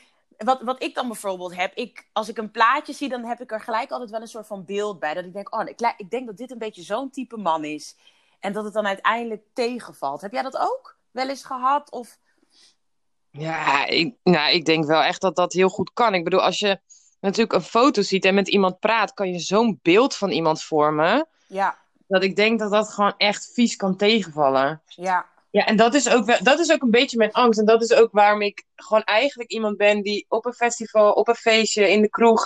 wat, 0.45 0.61
wat 0.61 0.83
ik 0.83 0.95
dan 0.95 1.07
bijvoorbeeld 1.07 1.55
heb, 1.55 1.73
ik, 1.73 2.07
als 2.13 2.29
ik 2.29 2.37
een 2.37 2.51
plaatje 2.51 2.93
zie, 2.93 3.09
dan 3.09 3.25
heb 3.25 3.41
ik 3.41 3.51
er 3.51 3.61
gelijk 3.61 3.91
altijd 3.91 4.09
wel 4.09 4.21
een 4.21 4.27
soort 4.27 4.47
van 4.47 4.65
beeld 4.65 4.99
bij. 4.99 5.13
Dat 5.13 5.25
ik 5.25 5.33
denk, 5.33 5.55
oh, 5.55 5.67
ik, 5.67 5.93
ik 5.97 6.09
denk 6.09 6.27
dat 6.27 6.37
dit 6.37 6.51
een 6.51 6.57
beetje 6.57 6.81
zo'n 6.81 7.09
type 7.09 7.37
man 7.37 7.63
is. 7.63 7.95
En 8.39 8.53
dat 8.53 8.63
het 8.63 8.73
dan 8.73 8.87
uiteindelijk 8.87 9.43
tegenvalt. 9.53 10.21
Heb 10.21 10.31
jij 10.31 10.41
dat 10.41 10.57
ook 10.57 10.97
wel 11.11 11.29
eens 11.29 11.43
gehad? 11.43 11.91
Of... 11.91 12.17
Ja, 13.31 13.85
ik, 13.85 14.15
nou, 14.23 14.51
ik 14.51 14.65
denk 14.65 14.85
wel 14.85 15.01
echt 15.01 15.21
dat 15.21 15.35
dat 15.35 15.53
heel 15.53 15.69
goed 15.69 15.93
kan. 15.93 16.13
Ik 16.13 16.23
bedoel, 16.23 16.41
als 16.41 16.59
je 16.59 16.79
natuurlijk 17.19 17.53
een 17.53 17.61
foto 17.61 18.01
ziet 18.01 18.25
en 18.25 18.35
met 18.35 18.47
iemand 18.47 18.79
praat, 18.79 19.13
kan 19.13 19.31
je 19.31 19.39
zo'n 19.39 19.79
beeld 19.81 20.15
van 20.15 20.29
iemand 20.29 20.63
vormen. 20.63 21.27
Ja, 21.47 21.77
Dat 22.07 22.23
ik 22.23 22.35
denk 22.35 22.59
dat 22.59 22.71
dat 22.71 22.89
gewoon 22.89 23.13
echt 23.17 23.51
vies 23.53 23.75
kan 23.75 23.95
tegenvallen. 23.95 24.81
ja, 24.85 25.25
Ja, 25.51 25.65
en 25.65 25.75
dat 25.77 25.93
is, 25.93 26.09
ook 26.09 26.25
wel, 26.25 26.37
dat 26.43 26.59
is 26.59 26.71
ook 26.71 26.81
een 26.81 26.91
beetje 26.91 27.17
mijn 27.17 27.31
angst. 27.31 27.59
En 27.59 27.65
dat 27.65 27.81
is 27.81 27.93
ook 27.93 28.11
waarom 28.11 28.41
ik 28.41 28.63
gewoon 28.75 29.03
eigenlijk 29.03 29.51
iemand 29.51 29.77
ben 29.77 30.01
die 30.01 30.25
op 30.27 30.45
een 30.45 30.53
festival, 30.53 31.11
op 31.11 31.27
een 31.27 31.35
feestje, 31.35 31.89
in 31.89 32.01
de 32.01 32.09
kroeg, 32.09 32.45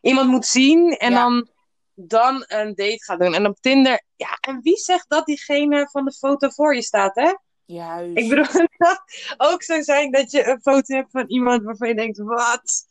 iemand 0.00 0.28
moet 0.30 0.46
zien 0.46 0.96
en 0.96 1.12
Ja. 1.12 1.22
dan, 1.22 1.48
dan 1.94 2.44
een 2.46 2.74
date 2.74 3.04
gaat 3.04 3.18
doen. 3.20 3.34
En 3.34 3.46
op 3.46 3.56
Tinder, 3.60 4.02
ja, 4.16 4.38
en 4.40 4.60
wie 4.62 4.76
zegt 4.76 5.04
dat 5.08 5.26
diegene 5.26 5.88
van 5.90 6.04
de 6.04 6.12
foto 6.12 6.48
voor 6.48 6.74
je 6.74 6.82
staat, 6.82 7.14
hè? 7.14 7.32
juist. 7.64 8.16
Ik 8.18 8.28
bedoel, 8.28 8.46
kan 8.76 8.98
ook 9.36 9.62
zo 9.62 9.82
zijn 9.82 10.10
dat 10.10 10.30
je 10.30 10.46
een 10.46 10.60
foto 10.60 10.94
hebt 10.94 11.10
van 11.10 11.24
iemand 11.26 11.62
waarvan 11.62 11.88
je 11.88 11.94
denkt, 11.94 12.18
wat? 12.18 12.88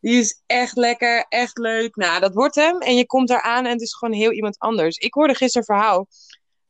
Die 0.00 0.18
is 0.18 0.42
echt 0.46 0.76
lekker, 0.76 1.26
echt 1.28 1.58
leuk. 1.58 1.96
Nou, 1.96 2.20
dat 2.20 2.34
wordt 2.34 2.54
hem. 2.54 2.80
En 2.80 2.96
je 2.96 3.06
komt 3.06 3.28
daar 3.28 3.42
aan 3.42 3.64
en 3.64 3.72
het 3.72 3.80
is 3.80 3.94
gewoon 3.94 4.14
heel 4.14 4.32
iemand 4.32 4.58
anders. 4.58 4.96
Ik 4.96 5.14
hoorde 5.14 5.34
gisteren 5.34 5.68
een 5.68 5.76
verhaal 5.76 6.06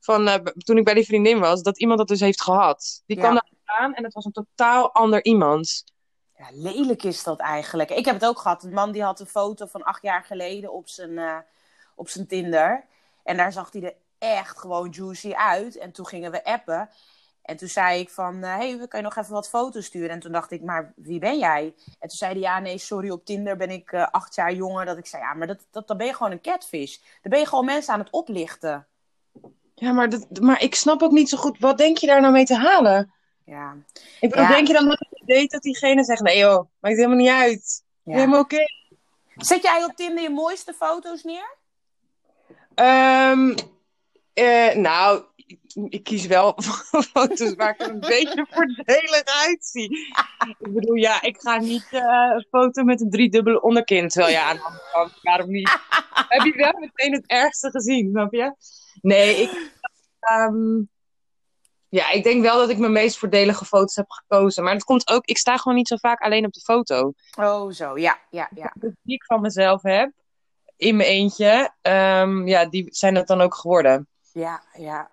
van 0.00 0.28
eh, 0.28 0.35
toen 0.45 0.76
ik 0.78 0.85
bij 0.85 0.95
die 0.95 1.04
vriendin 1.04 1.38
was, 1.38 1.62
dat 1.62 1.78
iemand 1.78 1.99
dat 1.99 2.09
dus 2.09 2.21
heeft 2.21 2.42
gehad. 2.42 3.02
Die 3.07 3.16
Ja. 3.16 3.23
kwam 3.23 3.35
daar 3.35 3.78
aan 3.78 3.95
en 3.95 4.04
het 4.04 4.12
was 4.12 4.25
een 4.25 4.33
totaal 4.33 4.92
ander 4.95 5.25
iemand. 5.25 5.85
Ja, 6.38 6.47
lelijk 6.52 7.02
is 7.02 7.23
dat 7.23 7.38
eigenlijk. 7.40 7.90
Ik 7.90 8.04
heb 8.04 8.14
het 8.14 8.26
ook 8.26 8.38
gehad. 8.38 8.62
Een 8.62 8.73
man 8.73 8.92
die 8.92 9.02
had 9.02 9.21
een 9.21 9.26
foto 9.26 9.66
van 9.66 9.83
acht 9.83 10.02
jaar 10.02 10.25
geleden 10.25 10.73
op 10.73 10.88
zijn, 10.88 11.19
eh, 11.19 11.37
op 11.95 12.09
zijn 12.09 12.26
Tinder. 12.26 12.85
En 13.23 13.37
daar 13.37 13.52
zag 13.52 13.73
hij 13.73 13.83
er 13.83 13.95
echt 14.19 14.59
gewoon 14.59 14.90
juicy 14.90 15.33
uit. 15.33 15.76
En 15.76 15.92
toen 15.92 16.07
gingen 16.07 16.30
we 16.30 16.45
appen. 16.45 16.90
En 17.42 17.57
toen 17.57 17.69
zei 17.69 18.00
ik 18.00 18.11
van, 18.11 18.42
hé, 18.42 18.49
hey, 18.49 18.88
kan 18.88 19.00
je 19.00 19.07
nog 19.07 19.16
even 19.16 19.33
wat 19.33 19.49
foto's 19.49 19.85
sturen? 19.85 20.11
En 20.11 20.21
toen 20.21 20.33
dacht 20.33 20.50
ik, 20.50 20.62
maar 20.62 20.92
wie 20.97 21.19
ben 21.19 21.38
jij? 21.38 21.75
En 21.99 22.09
toen 22.09 22.19
zei 22.19 22.33
hij, 22.33 22.40
ja, 22.40 22.59
nee, 22.59 22.78
sorry, 22.78 23.11
op 23.11 23.25
Tinder 23.25 23.57
ben 23.57 23.71
ik 23.71 23.92
eh, 23.92 24.07
acht 24.11 24.35
jaar 24.35 24.52
jonger. 24.52 24.85
Dat 24.85 24.99
ik 24.99 25.07
zei, 25.07 25.23
ja, 25.23 25.35
maar 25.35 25.47
dat, 25.47 25.66
dat, 25.71 25.88
dan 25.88 25.97
ben 25.97 26.07
je 26.07 26.14
gewoon 26.14 26.33
een 26.33 26.40
catfish. 26.40 26.97
Dan 26.97 27.30
ben 27.30 27.38
je 27.38 27.47
gewoon 27.47 27.64
mensen 27.64 27.92
aan 27.92 27.99
het 28.00 28.11
oplichten. 28.11 28.87
Ja, 29.80 29.92
maar, 29.92 30.08
dat, 30.08 30.26
maar 30.40 30.62
ik 30.62 30.75
snap 30.75 31.02
ook 31.02 31.10
niet 31.12 31.28
zo 31.28 31.37
goed, 31.37 31.58
wat 31.58 31.78
denk 31.78 31.96
je 31.99 32.06
daar 32.06 32.20
nou 32.20 32.32
mee 32.32 32.44
te 32.44 32.56
halen? 32.56 33.12
Ja, 33.44 33.76
Ik 34.20 34.30
bedoel, 34.30 34.44
Ja. 34.44 34.50
denk 34.50 34.66
je 34.66 34.72
dan 34.72 34.84
dat 34.88 34.99
het 35.10 35.22
date 35.28 35.46
dat 35.46 35.62
diegene 35.62 36.04
zegt, 36.04 36.20
nee 36.20 36.38
joh, 36.38 36.64
maakt 36.80 36.96
helemaal 36.96 37.16
niet 37.16 37.28
uit. 37.28 37.82
ja. 38.02 38.14
Helemaal 38.14 38.40
oké. 38.40 38.64
Zet 39.36 39.62
jij 39.62 39.84
op 39.84 39.97
Tinder 39.97 40.23
je 40.23 40.30
mooiste 40.30 40.73
foto's 40.75 41.23
neer? 41.23 41.56
Ehm, 42.75 43.54
eh, 44.34 44.75
nou, 44.75 45.23
ik 45.88 46.04
kies 46.04 46.26
wel 46.26 46.54
foto's 47.12 47.54
waar 47.54 47.71
ik 47.71 47.80
er 47.80 47.88
een 47.90 48.00
beetje 48.00 48.47
voordelig 48.50 49.23
uitzie. 49.25 49.99
Ik 50.58 50.73
bedoel, 50.73 50.95
ja, 50.95 51.23
ik 51.23 51.40
ga 51.40 51.58
niet 51.58 51.86
eh, 51.90 52.00
een 52.34 52.47
foto 52.50 52.82
met 52.84 53.00
een 53.00 53.10
driedubbele 53.10 53.62
onderkin. 53.62 54.08
Terwijl 54.08 54.32
ja, 54.32 54.49
aan 54.49 54.56
de 54.56 54.62
andere 54.62 54.82
kant, 54.93 55.12
waarom 55.23 55.50
niet? 55.50 55.71
Heb 56.28 56.43
je 56.45 56.52
wel 56.56 56.73
meteen 56.78 57.12
het 57.12 57.26
ergste 57.26 57.71
gezien, 57.71 58.10
snap 58.10 58.32
je? 58.32 58.54
Nee, 59.00 59.36
ik, 59.36 59.73
ehm, 60.21 60.82
ja, 61.89 62.10
ik 62.10 62.25
denk 62.25 62.43
wel 62.43 62.58
dat 62.58 62.69
ik 62.69 62.78
mijn 62.78 62.93
meest 62.93 63.19
voordelige 63.19 63.65
foto's 63.65 63.95
heb 63.95 64.10
gekozen. 64.10 64.65
Maar 64.65 64.73
het 64.73 64.84
komt 64.84 65.08
ook, 65.08 65.25
ik 65.25 65.39
sta 65.39 65.56
gewoon 65.56 65.76
niet 65.76 65.89
zo 65.89 65.97
vaak 65.97 66.21
alleen 66.21 66.45
op 66.45 66.52
de 66.52 66.60
foto. 66.60 67.13
Oh, 67.39 67.71
zo, 67.71 67.99
ja, 67.99 68.19
ja, 68.30 68.49
ja. 68.54 68.73
De 68.75 68.93
die 69.02 69.15
ik 69.15 69.25
van 69.25 69.41
mezelf 69.41 69.82
heb, 69.82 70.10
in 70.76 70.97
mijn 70.97 71.08
eentje, 71.08 71.75
ehm, 71.82 72.47
ja, 72.47 72.67
die 72.67 72.86
zijn 72.91 73.15
het 73.15 73.26
dan 73.26 73.41
ook 73.41 73.54
geworden. 73.54 74.08
Ja, 74.32 74.63
ja. 74.73 75.08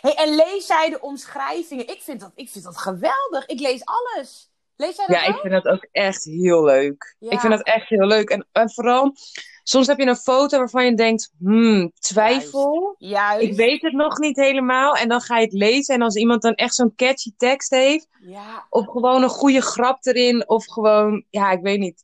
Hey, 0.00 0.14
en 0.14 0.34
lees 0.34 0.66
jij 0.66 0.90
de 0.90 1.00
omschrijvingen? 1.00 1.88
Ik 1.88 2.02
vind, 2.02 2.20
dat, 2.20 2.32
ik 2.34 2.48
vind 2.48 2.64
dat 2.64 2.78
geweldig. 2.78 3.46
Ik 3.46 3.60
lees 3.60 3.84
alles. 3.84 4.51
Lees 4.82 4.96
jij 4.96 5.06
dat 5.06 5.16
Ja, 5.16 5.24
ik 5.24 5.40
vind 5.40 5.52
dat 5.52 5.66
ook 5.66 5.88
echt 5.92 6.24
heel 6.24 6.64
leuk. 6.64 7.16
Ja. 7.18 7.30
Ik 7.30 7.40
vind 7.40 7.52
dat 7.52 7.62
echt 7.62 7.88
heel 7.88 8.06
leuk. 8.06 8.28
En, 8.28 8.46
en 8.52 8.70
vooral, 8.70 9.14
soms 9.62 9.86
heb 9.86 9.98
je 9.98 10.06
een 10.06 10.16
foto 10.16 10.58
waarvan 10.58 10.84
je 10.84 10.94
denkt, 10.94 11.32
hmm, 11.38 11.92
twijfel. 11.98 12.94
Juist. 12.98 13.42
Ik 13.46 13.54
weet 13.56 13.82
het 13.82 13.92
nog 13.92 14.18
niet 14.18 14.36
helemaal. 14.36 14.94
En 14.94 15.08
dan 15.08 15.20
ga 15.20 15.38
je 15.38 15.44
het 15.44 15.52
lezen. 15.52 15.94
En 15.94 16.02
als 16.02 16.16
iemand 16.16 16.42
dan 16.42 16.54
echt 16.54 16.74
zo'n 16.74 16.94
catchy 16.94 17.32
tekst 17.36 17.70
heeft, 17.70 18.08
Ja, 18.20 18.66
of 18.70 18.86
gewoon 18.86 19.22
een 19.22 19.28
goede 19.28 19.60
grap 19.62 20.04
erin, 20.06 20.48
of 20.48 20.64
gewoon, 20.66 21.24
ja, 21.30 21.50
ik 21.50 21.62
weet 21.62 21.78
niet. 21.78 22.02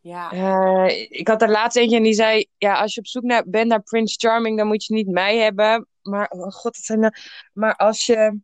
ja. 0.00 0.30
Eh, 0.32 1.06
ik 1.08 1.28
had 1.28 1.42
er 1.42 1.50
laatst 1.50 1.76
eentje 1.76 1.96
en 1.96 2.02
die 2.02 2.12
zei, 2.14 2.46
ja, 2.58 2.80
als 2.80 2.94
je 2.94 3.00
op 3.00 3.06
zoek 3.06 3.22
naar, 3.22 3.42
bent 3.46 3.68
naar 3.68 3.82
Prince 3.82 4.16
Charming, 4.18 4.58
dan 4.58 4.66
moet 4.66 4.84
je 4.84 4.94
niet 4.94 5.08
mij 5.08 5.36
hebben. 5.36 5.88
Maar, 6.02 6.28
oh 6.28 6.52
god, 6.52 6.76
het 6.76 6.84
zijn 6.84 7.00
nou- 7.00 7.14
maar 7.52 7.76
als 7.76 8.06
je, 8.06 8.40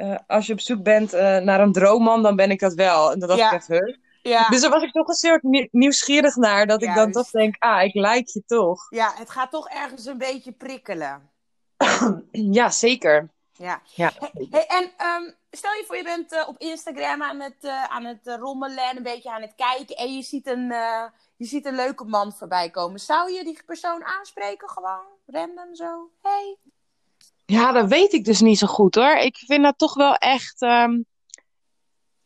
eh, 0.00 0.16
als 0.26 0.46
je 0.46 0.52
op 0.52 0.60
zoek 0.60 0.82
bent 0.82 1.12
eh, 1.12 1.36
naar 1.38 1.60
een 1.60 1.72
droomman, 1.72 2.22
dan 2.22 2.36
ben 2.36 2.50
ik 2.50 2.60
dat 2.60 2.74
wel. 2.74 3.12
En 3.12 3.18
dan 3.18 3.28
dacht 3.28 3.40
Ja. 3.40 3.46
ik 3.46 3.52
echt, 3.52 3.66
huh? 3.66 3.96
Ja. 4.22 4.48
Dus 4.48 4.60
daar 4.60 4.70
was 4.70 4.82
ik 4.82 4.92
toch 4.92 5.08
een 5.08 5.14
soort 5.14 5.42
nieuw- 5.42 5.68
nieuwsgierig 5.70 6.36
naar, 6.36 6.66
dat 6.66 6.82
ik 6.82 6.94
dan 6.94 7.12
toch 7.12 7.30
denk, 7.30 7.54
ah, 7.58 7.82
ik 7.82 7.94
like 7.94 8.30
je 8.32 8.42
toch. 8.46 8.86
ja, 8.90 9.12
het 9.14 9.30
gaat 9.30 9.50
toch 9.50 9.68
ergens 9.68 10.06
een 10.06 10.18
beetje 10.18 10.52
prikkelen. 10.52 11.30
Ja, 12.32 12.70
zeker. 12.70 13.28
Ja. 13.52 13.80
Ja. 13.94 14.12
Hey, 14.18 14.46
hey, 14.50 14.66
en 14.66 14.90
ehm, 14.96 15.30
stel 15.50 15.72
je 15.72 15.84
voor, 15.86 15.96
je 15.96 16.02
bent 16.02 16.32
eh, 16.32 16.48
op 16.48 16.58
Instagram 16.58 17.22
aan 17.22 17.40
het, 17.40 17.66
aan 17.88 18.04
het 18.04 18.36
rommelen 18.40 18.88
en 18.90 18.96
een 18.96 19.02
beetje 19.02 19.30
aan 19.30 19.42
het 19.42 19.54
kijken. 19.56 19.96
En 19.96 20.14
je 20.16 20.22
ziet, 20.22 20.46
een, 20.46 20.66
je 21.36 21.46
ziet 21.46 21.66
een 21.66 21.74
leuke 21.74 22.04
man 22.04 22.32
voorbij 22.32 22.70
komen. 22.70 23.00
Zou 23.00 23.32
je 23.32 23.44
die 23.44 23.62
persoon 23.66 24.04
aanspreken 24.04 24.68
gewoon? 24.70 25.04
Random 25.26 25.74
zo? 25.74 26.10
Hey. 26.22 26.56
Ja, 27.50 27.72
dat 27.72 27.88
weet 27.88 28.12
ik 28.12 28.24
dus 28.24 28.40
niet 28.40 28.58
zo 28.58 28.66
goed 28.66 28.94
hoor. 28.94 29.16
Ik 29.16 29.36
vind 29.36 29.62
dat 29.62 29.78
toch 29.78 29.94
wel 29.94 30.14
echt, 30.14 30.62
ehm, 30.62 31.00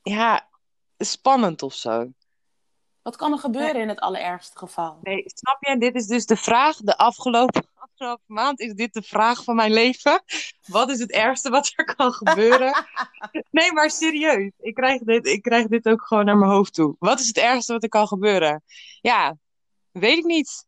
ja, 0.03 0.49
spannend 0.99 1.63
of 1.63 1.75
zo. 1.75 2.09
Wat 3.03 3.17
kan 3.17 3.33
er 3.33 3.39
gebeuren 3.39 3.81
in 3.81 3.89
het 3.89 4.01
allerergste 4.01 4.59
geval? 4.59 4.99
Nee, 5.03 5.23
snap 5.27 5.57
je? 5.61 5.79
Dit 5.79 5.95
is 5.95 6.07
dus 6.07 6.27
de 6.27 6.37
vraag. 6.37 6.77
De 6.77 6.97
afgelopen, 6.97 7.69
afgelopen 7.89 8.25
maand 8.27 8.61
is 8.61 8.73
dit 8.73 8.93
de 8.93 9.03
vraag 9.03 9.45
van 9.45 9.57
mijn 9.57 9.73
leven. 9.73 10.23
Wat 10.67 10.91
is 10.91 10.99
het 10.99 11.11
ergste 11.11 11.51
wat 11.51 11.73
er 11.75 11.95
kan 11.95 12.13
gebeuren? 12.13 12.73
Nee, 13.51 13.73
maar 13.73 13.91
serieus. 13.91 14.51
Ik 14.59 14.75
krijg 14.75 15.03
dit, 15.03 15.27
ik 15.27 15.43
krijg 15.43 15.67
dit 15.67 15.89
ook 15.89 16.07
gewoon 16.07 16.25
naar 16.25 16.37
mijn 16.37 16.51
hoofd 16.51 16.75
toe. 16.75 16.97
Wat 16.99 17.21
is 17.21 17.27
het 17.27 17.37
ergste 17.39 17.73
wat 17.73 17.83
er 17.83 17.89
kan 17.89 18.07
gebeuren? 18.07 18.63
Ja, 19.01 19.37
weet 19.91 20.19
ik 20.19 20.25
niet. 20.25 20.67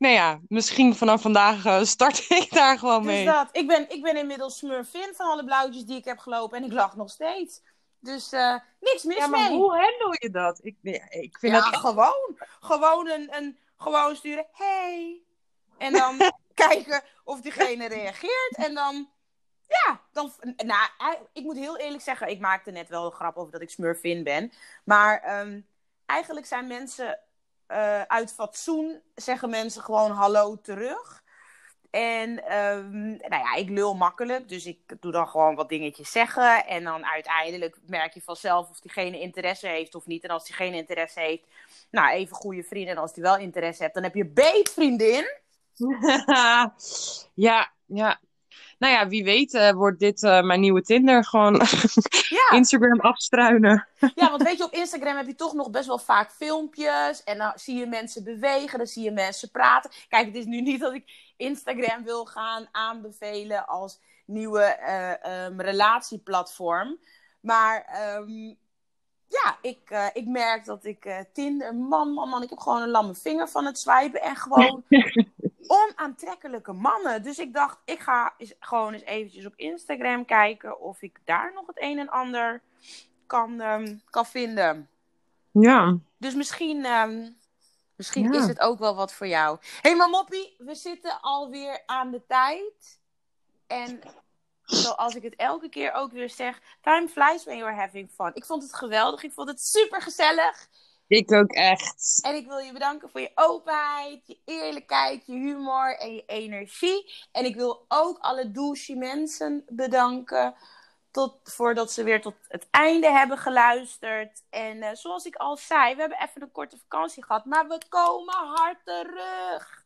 Nou 0.00 0.14
ja, 0.14 0.40
misschien 0.48 0.96
vanaf 0.96 1.22
vandaag 1.22 1.64
eh, 1.64 1.82
start 1.82 2.30
ik 2.42 2.52
daar 2.52 2.78
gewoon 2.78 3.02
Dus 3.02 3.12
mee. 3.12 3.24
dat. 3.24 3.48
Ik 3.52 3.66
ben, 3.66 3.90
ik 3.90 4.02
ben 4.02 4.16
inmiddels 4.16 4.58
smurfin 4.58 5.12
van 5.14 5.26
alle 5.26 5.44
blauwtjes 5.44 5.84
die 5.84 5.96
ik 5.96 6.04
heb 6.04 6.18
gelopen. 6.18 6.58
En 6.58 6.64
ik 6.64 6.72
lach 6.72 6.96
nog 6.96 7.10
steeds. 7.10 7.60
Dus 7.98 8.32
eh, 8.32 8.54
niks 8.80 9.02
mis 9.02 9.16
Ja, 9.16 9.26
maar 9.26 9.48
mee. 9.48 9.58
hoe 9.58 9.70
handle 9.70 10.16
je 10.18 10.30
dat? 10.30 10.60
Ik, 10.62 10.76
ik 11.08 11.38
vind 11.38 11.54
ja, 11.54 11.60
dat 11.60 11.72
echt... 11.72 11.80
gewoon. 11.80 12.38
Gewoon, 12.60 13.08
een, 13.08 13.36
een, 13.36 13.58
gewoon 13.76 14.16
sturen. 14.16 14.46
Hey. 14.52 15.20
En 15.78 15.92
dan 15.92 16.16
kijken 16.54 17.02
of 17.24 17.40
diegene 17.40 17.88
reageert. 17.88 18.56
En 18.56 18.74
dan... 18.74 19.08
Ja, 19.68 20.00
dan... 20.12 20.32
Nou, 20.56 21.16
ik 21.32 21.42
moet 21.42 21.56
heel 21.56 21.76
eerlijk 21.76 22.02
zeggen. 22.02 22.28
Ik 22.28 22.40
maakte 22.40 22.70
net 22.70 22.88
wel 22.88 23.04
een 23.04 23.12
grap 23.12 23.36
over 23.36 23.52
dat 23.52 23.60
ik 23.60 23.70
smurfin 23.70 24.22
ben. 24.22 24.52
Maar 24.84 25.20
ehm, 25.22 25.60
eigenlijk 26.06 26.46
zijn 26.46 26.66
mensen... 26.66 27.18
eh, 27.70 28.02
uit 28.02 28.32
fatsoen 28.32 29.00
zeggen 29.14 29.50
mensen 29.50 29.82
gewoon 29.82 30.10
hallo 30.10 30.60
terug. 30.60 31.22
En 31.90 32.46
ehm, 32.46 33.08
nou 33.08 33.42
ja, 33.42 33.54
ik 33.54 33.68
lul 33.68 33.94
makkelijk, 33.94 34.48
dus 34.48 34.66
ik 34.66 34.96
doe 35.00 35.12
dan 35.12 35.28
gewoon 35.28 35.54
wat 35.54 35.68
dingetjes 35.68 36.12
zeggen. 36.12 36.66
En 36.66 36.84
dan 36.84 37.04
uiteindelijk 37.04 37.78
merk 37.86 38.14
je 38.14 38.22
vanzelf 38.22 38.70
of 38.70 38.80
diegene 38.80 39.20
interesse 39.20 39.66
heeft 39.66 39.94
of 39.94 40.06
niet. 40.06 40.24
En 40.24 40.30
als 40.30 40.44
diegene 40.44 40.76
interesse 40.76 41.20
heeft, 41.20 41.44
nou 41.90 42.12
even 42.12 42.36
goede 42.36 42.62
vrienden. 42.62 42.94
En 42.94 43.00
als 43.00 43.12
die 43.12 43.22
wel 43.22 43.36
interesse 43.36 43.82
hebt, 43.82 43.94
dan 43.94 44.02
heb 44.02 44.14
je 44.14 44.26
beet 44.26 44.70
vriendin. 44.70 45.38
ja, 47.34 47.72
ja. 47.86 48.20
Nou 48.80 48.92
ja, 48.92 49.08
wie 49.08 49.24
weet 49.24 49.54
eh, 49.54 49.70
wordt 49.70 49.98
dit 49.98 50.22
eh, 50.22 50.42
mijn 50.42 50.60
nieuwe 50.60 50.82
Tinder. 50.82 51.24
Gewoon 51.24 51.54
Ja. 52.28 52.56
Instagram 52.56 53.00
afstruinen. 53.00 53.88
Ja, 54.14 54.30
want 54.30 54.42
weet 54.42 54.58
je, 54.58 54.64
op 54.64 54.72
Instagram 54.72 55.16
heb 55.16 55.26
je 55.26 55.34
toch 55.34 55.54
nog 55.54 55.70
best 55.70 55.86
wel 55.86 55.98
vaak 55.98 56.30
filmpjes. 56.30 57.22
En 57.24 57.38
dan 57.38 57.52
zie 57.54 57.76
je 57.76 57.86
mensen 57.86 58.24
bewegen, 58.24 58.78
dan 58.78 58.86
zie 58.86 59.04
je 59.04 59.10
mensen 59.10 59.50
praten. 59.50 59.90
Kijk, 60.08 60.26
het 60.26 60.34
is 60.34 60.44
nu 60.44 60.60
niet 60.60 60.80
dat 60.80 60.92
ik 60.94 61.32
Instagram 61.36 62.04
wil 62.04 62.24
gaan 62.24 62.68
aanbevelen 62.70 63.66
als 63.66 64.00
nieuwe 64.26 64.62
eh, 64.62 65.44
ehm, 65.44 65.60
relatieplatform. 65.60 66.98
Maar 67.40 67.84
ehm, 67.84 68.46
ja, 69.26 69.58
ik, 69.62 70.10
ik 70.12 70.26
merk 70.26 70.64
dat 70.64 70.84
ik 70.84 71.24
Tinder, 71.32 71.74
man, 71.74 72.12
man, 72.12 72.28
man, 72.28 72.42
ik 72.42 72.50
heb 72.50 72.58
gewoon 72.58 72.82
een 72.82 72.90
lamme 72.90 73.14
vinger 73.14 73.48
van 73.48 73.64
het 73.64 73.78
swipen. 73.78 74.22
En 74.22 74.36
gewoon 74.36 74.84
onaantrekkelijke 75.66 76.72
mannen. 76.72 77.22
Dus 77.22 77.38
ik 77.38 77.52
dacht, 77.54 77.78
ik 77.84 78.00
ga 78.00 78.34
eens, 78.36 78.54
gewoon 78.60 78.92
eens 78.92 79.02
eventjes 79.02 79.46
op 79.46 79.52
Instagram 79.56 80.24
kijken 80.24 80.80
of 80.80 81.02
ik 81.02 81.20
daar 81.24 81.52
nog 81.54 81.66
het 81.66 81.76
een 81.80 81.98
en 81.98 82.08
ander 82.08 82.62
kan, 83.26 83.60
ehm, 83.60 83.96
kan 84.10 84.26
vinden. 84.26 84.88
Ja. 85.50 85.98
Dus 86.18 86.34
misschien, 86.34 86.84
ehm, 86.84 87.30
misschien 87.96 88.32
Ja. 88.32 88.38
is 88.38 88.46
het 88.46 88.60
ook 88.60 88.78
wel 88.78 88.94
wat 88.94 89.12
voor 89.12 89.26
jou. 89.26 89.58
Hé, 89.60 89.66
hey, 89.80 89.96
maar 89.96 90.08
Moppie, 90.08 90.54
we 90.58 90.74
zitten 90.74 91.20
alweer 91.20 91.82
aan 91.86 92.10
de 92.10 92.26
tijd. 92.26 92.98
En 93.66 94.00
zoals 94.62 95.14
ik 95.14 95.22
het 95.22 95.36
elke 95.36 95.68
keer 95.68 95.92
ook 95.92 96.12
weer 96.12 96.30
zeg, 96.30 96.60
time 96.80 97.08
flies 97.08 97.44
when 97.44 97.56
you're 97.56 97.74
having 97.80 98.10
fun. 98.10 98.30
Ik 98.34 98.44
vond 98.44 98.62
het 98.62 98.74
geweldig, 98.74 99.22
ik 99.22 99.32
vond 99.32 99.48
het 99.48 99.60
super 99.60 100.02
gezellig. 100.02 100.68
Ik 101.10 101.32
ook 101.32 101.50
echt. 101.50 102.18
En 102.22 102.34
ik 102.34 102.46
wil 102.46 102.58
je 102.58 102.72
bedanken 102.72 103.10
voor 103.10 103.20
je 103.20 103.30
openheid, 103.34 104.26
je 104.26 104.38
eerlijkheid, 104.44 105.26
je 105.26 105.32
humor 105.32 105.98
en 105.98 106.14
je 106.14 106.22
energie. 106.26 107.12
En 107.32 107.44
ik 107.44 107.54
wil 107.54 107.84
ook 107.88 108.18
alle 108.18 108.50
douche 108.50 108.96
mensen 108.96 109.64
bedanken. 109.68 110.54
Tot, 111.10 111.40
voordat 111.42 111.92
ze 111.92 112.02
weer 112.02 112.20
tot 112.20 112.34
het 112.48 112.66
einde 112.70 113.10
hebben 113.10 113.38
geluisterd. 113.38 114.42
En 114.50 114.82
eh, 114.82 114.94
zoals 114.94 115.24
ik 115.24 115.36
al 115.36 115.56
zei, 115.56 115.94
we 115.94 116.00
hebben 116.00 116.22
even 116.22 116.42
een 116.42 116.52
korte 116.52 116.78
vakantie 116.78 117.24
gehad. 117.24 117.44
Maar 117.44 117.68
we 117.68 117.78
komen 117.88 118.34
hard 118.34 118.84
terug. 118.84 119.84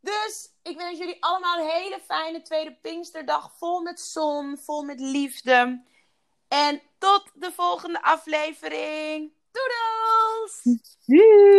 Dus 0.00 0.52
ik 0.62 0.76
wens 0.76 0.98
jullie 0.98 1.24
allemaal 1.24 1.58
een 1.58 1.70
hele 1.70 2.00
fijne 2.00 2.42
tweede 2.42 2.78
Pinksterdag. 2.82 3.52
Vol 3.58 3.80
met 3.80 4.00
zon, 4.00 4.58
vol 4.58 4.82
met 4.82 5.00
liefde. 5.00 5.84
En 6.48 6.82
tot 6.98 7.30
de 7.34 7.52
volgende 7.52 8.02
aflevering. 8.02 9.35
Doedels! 9.56 10.54
Doei. 11.08 11.56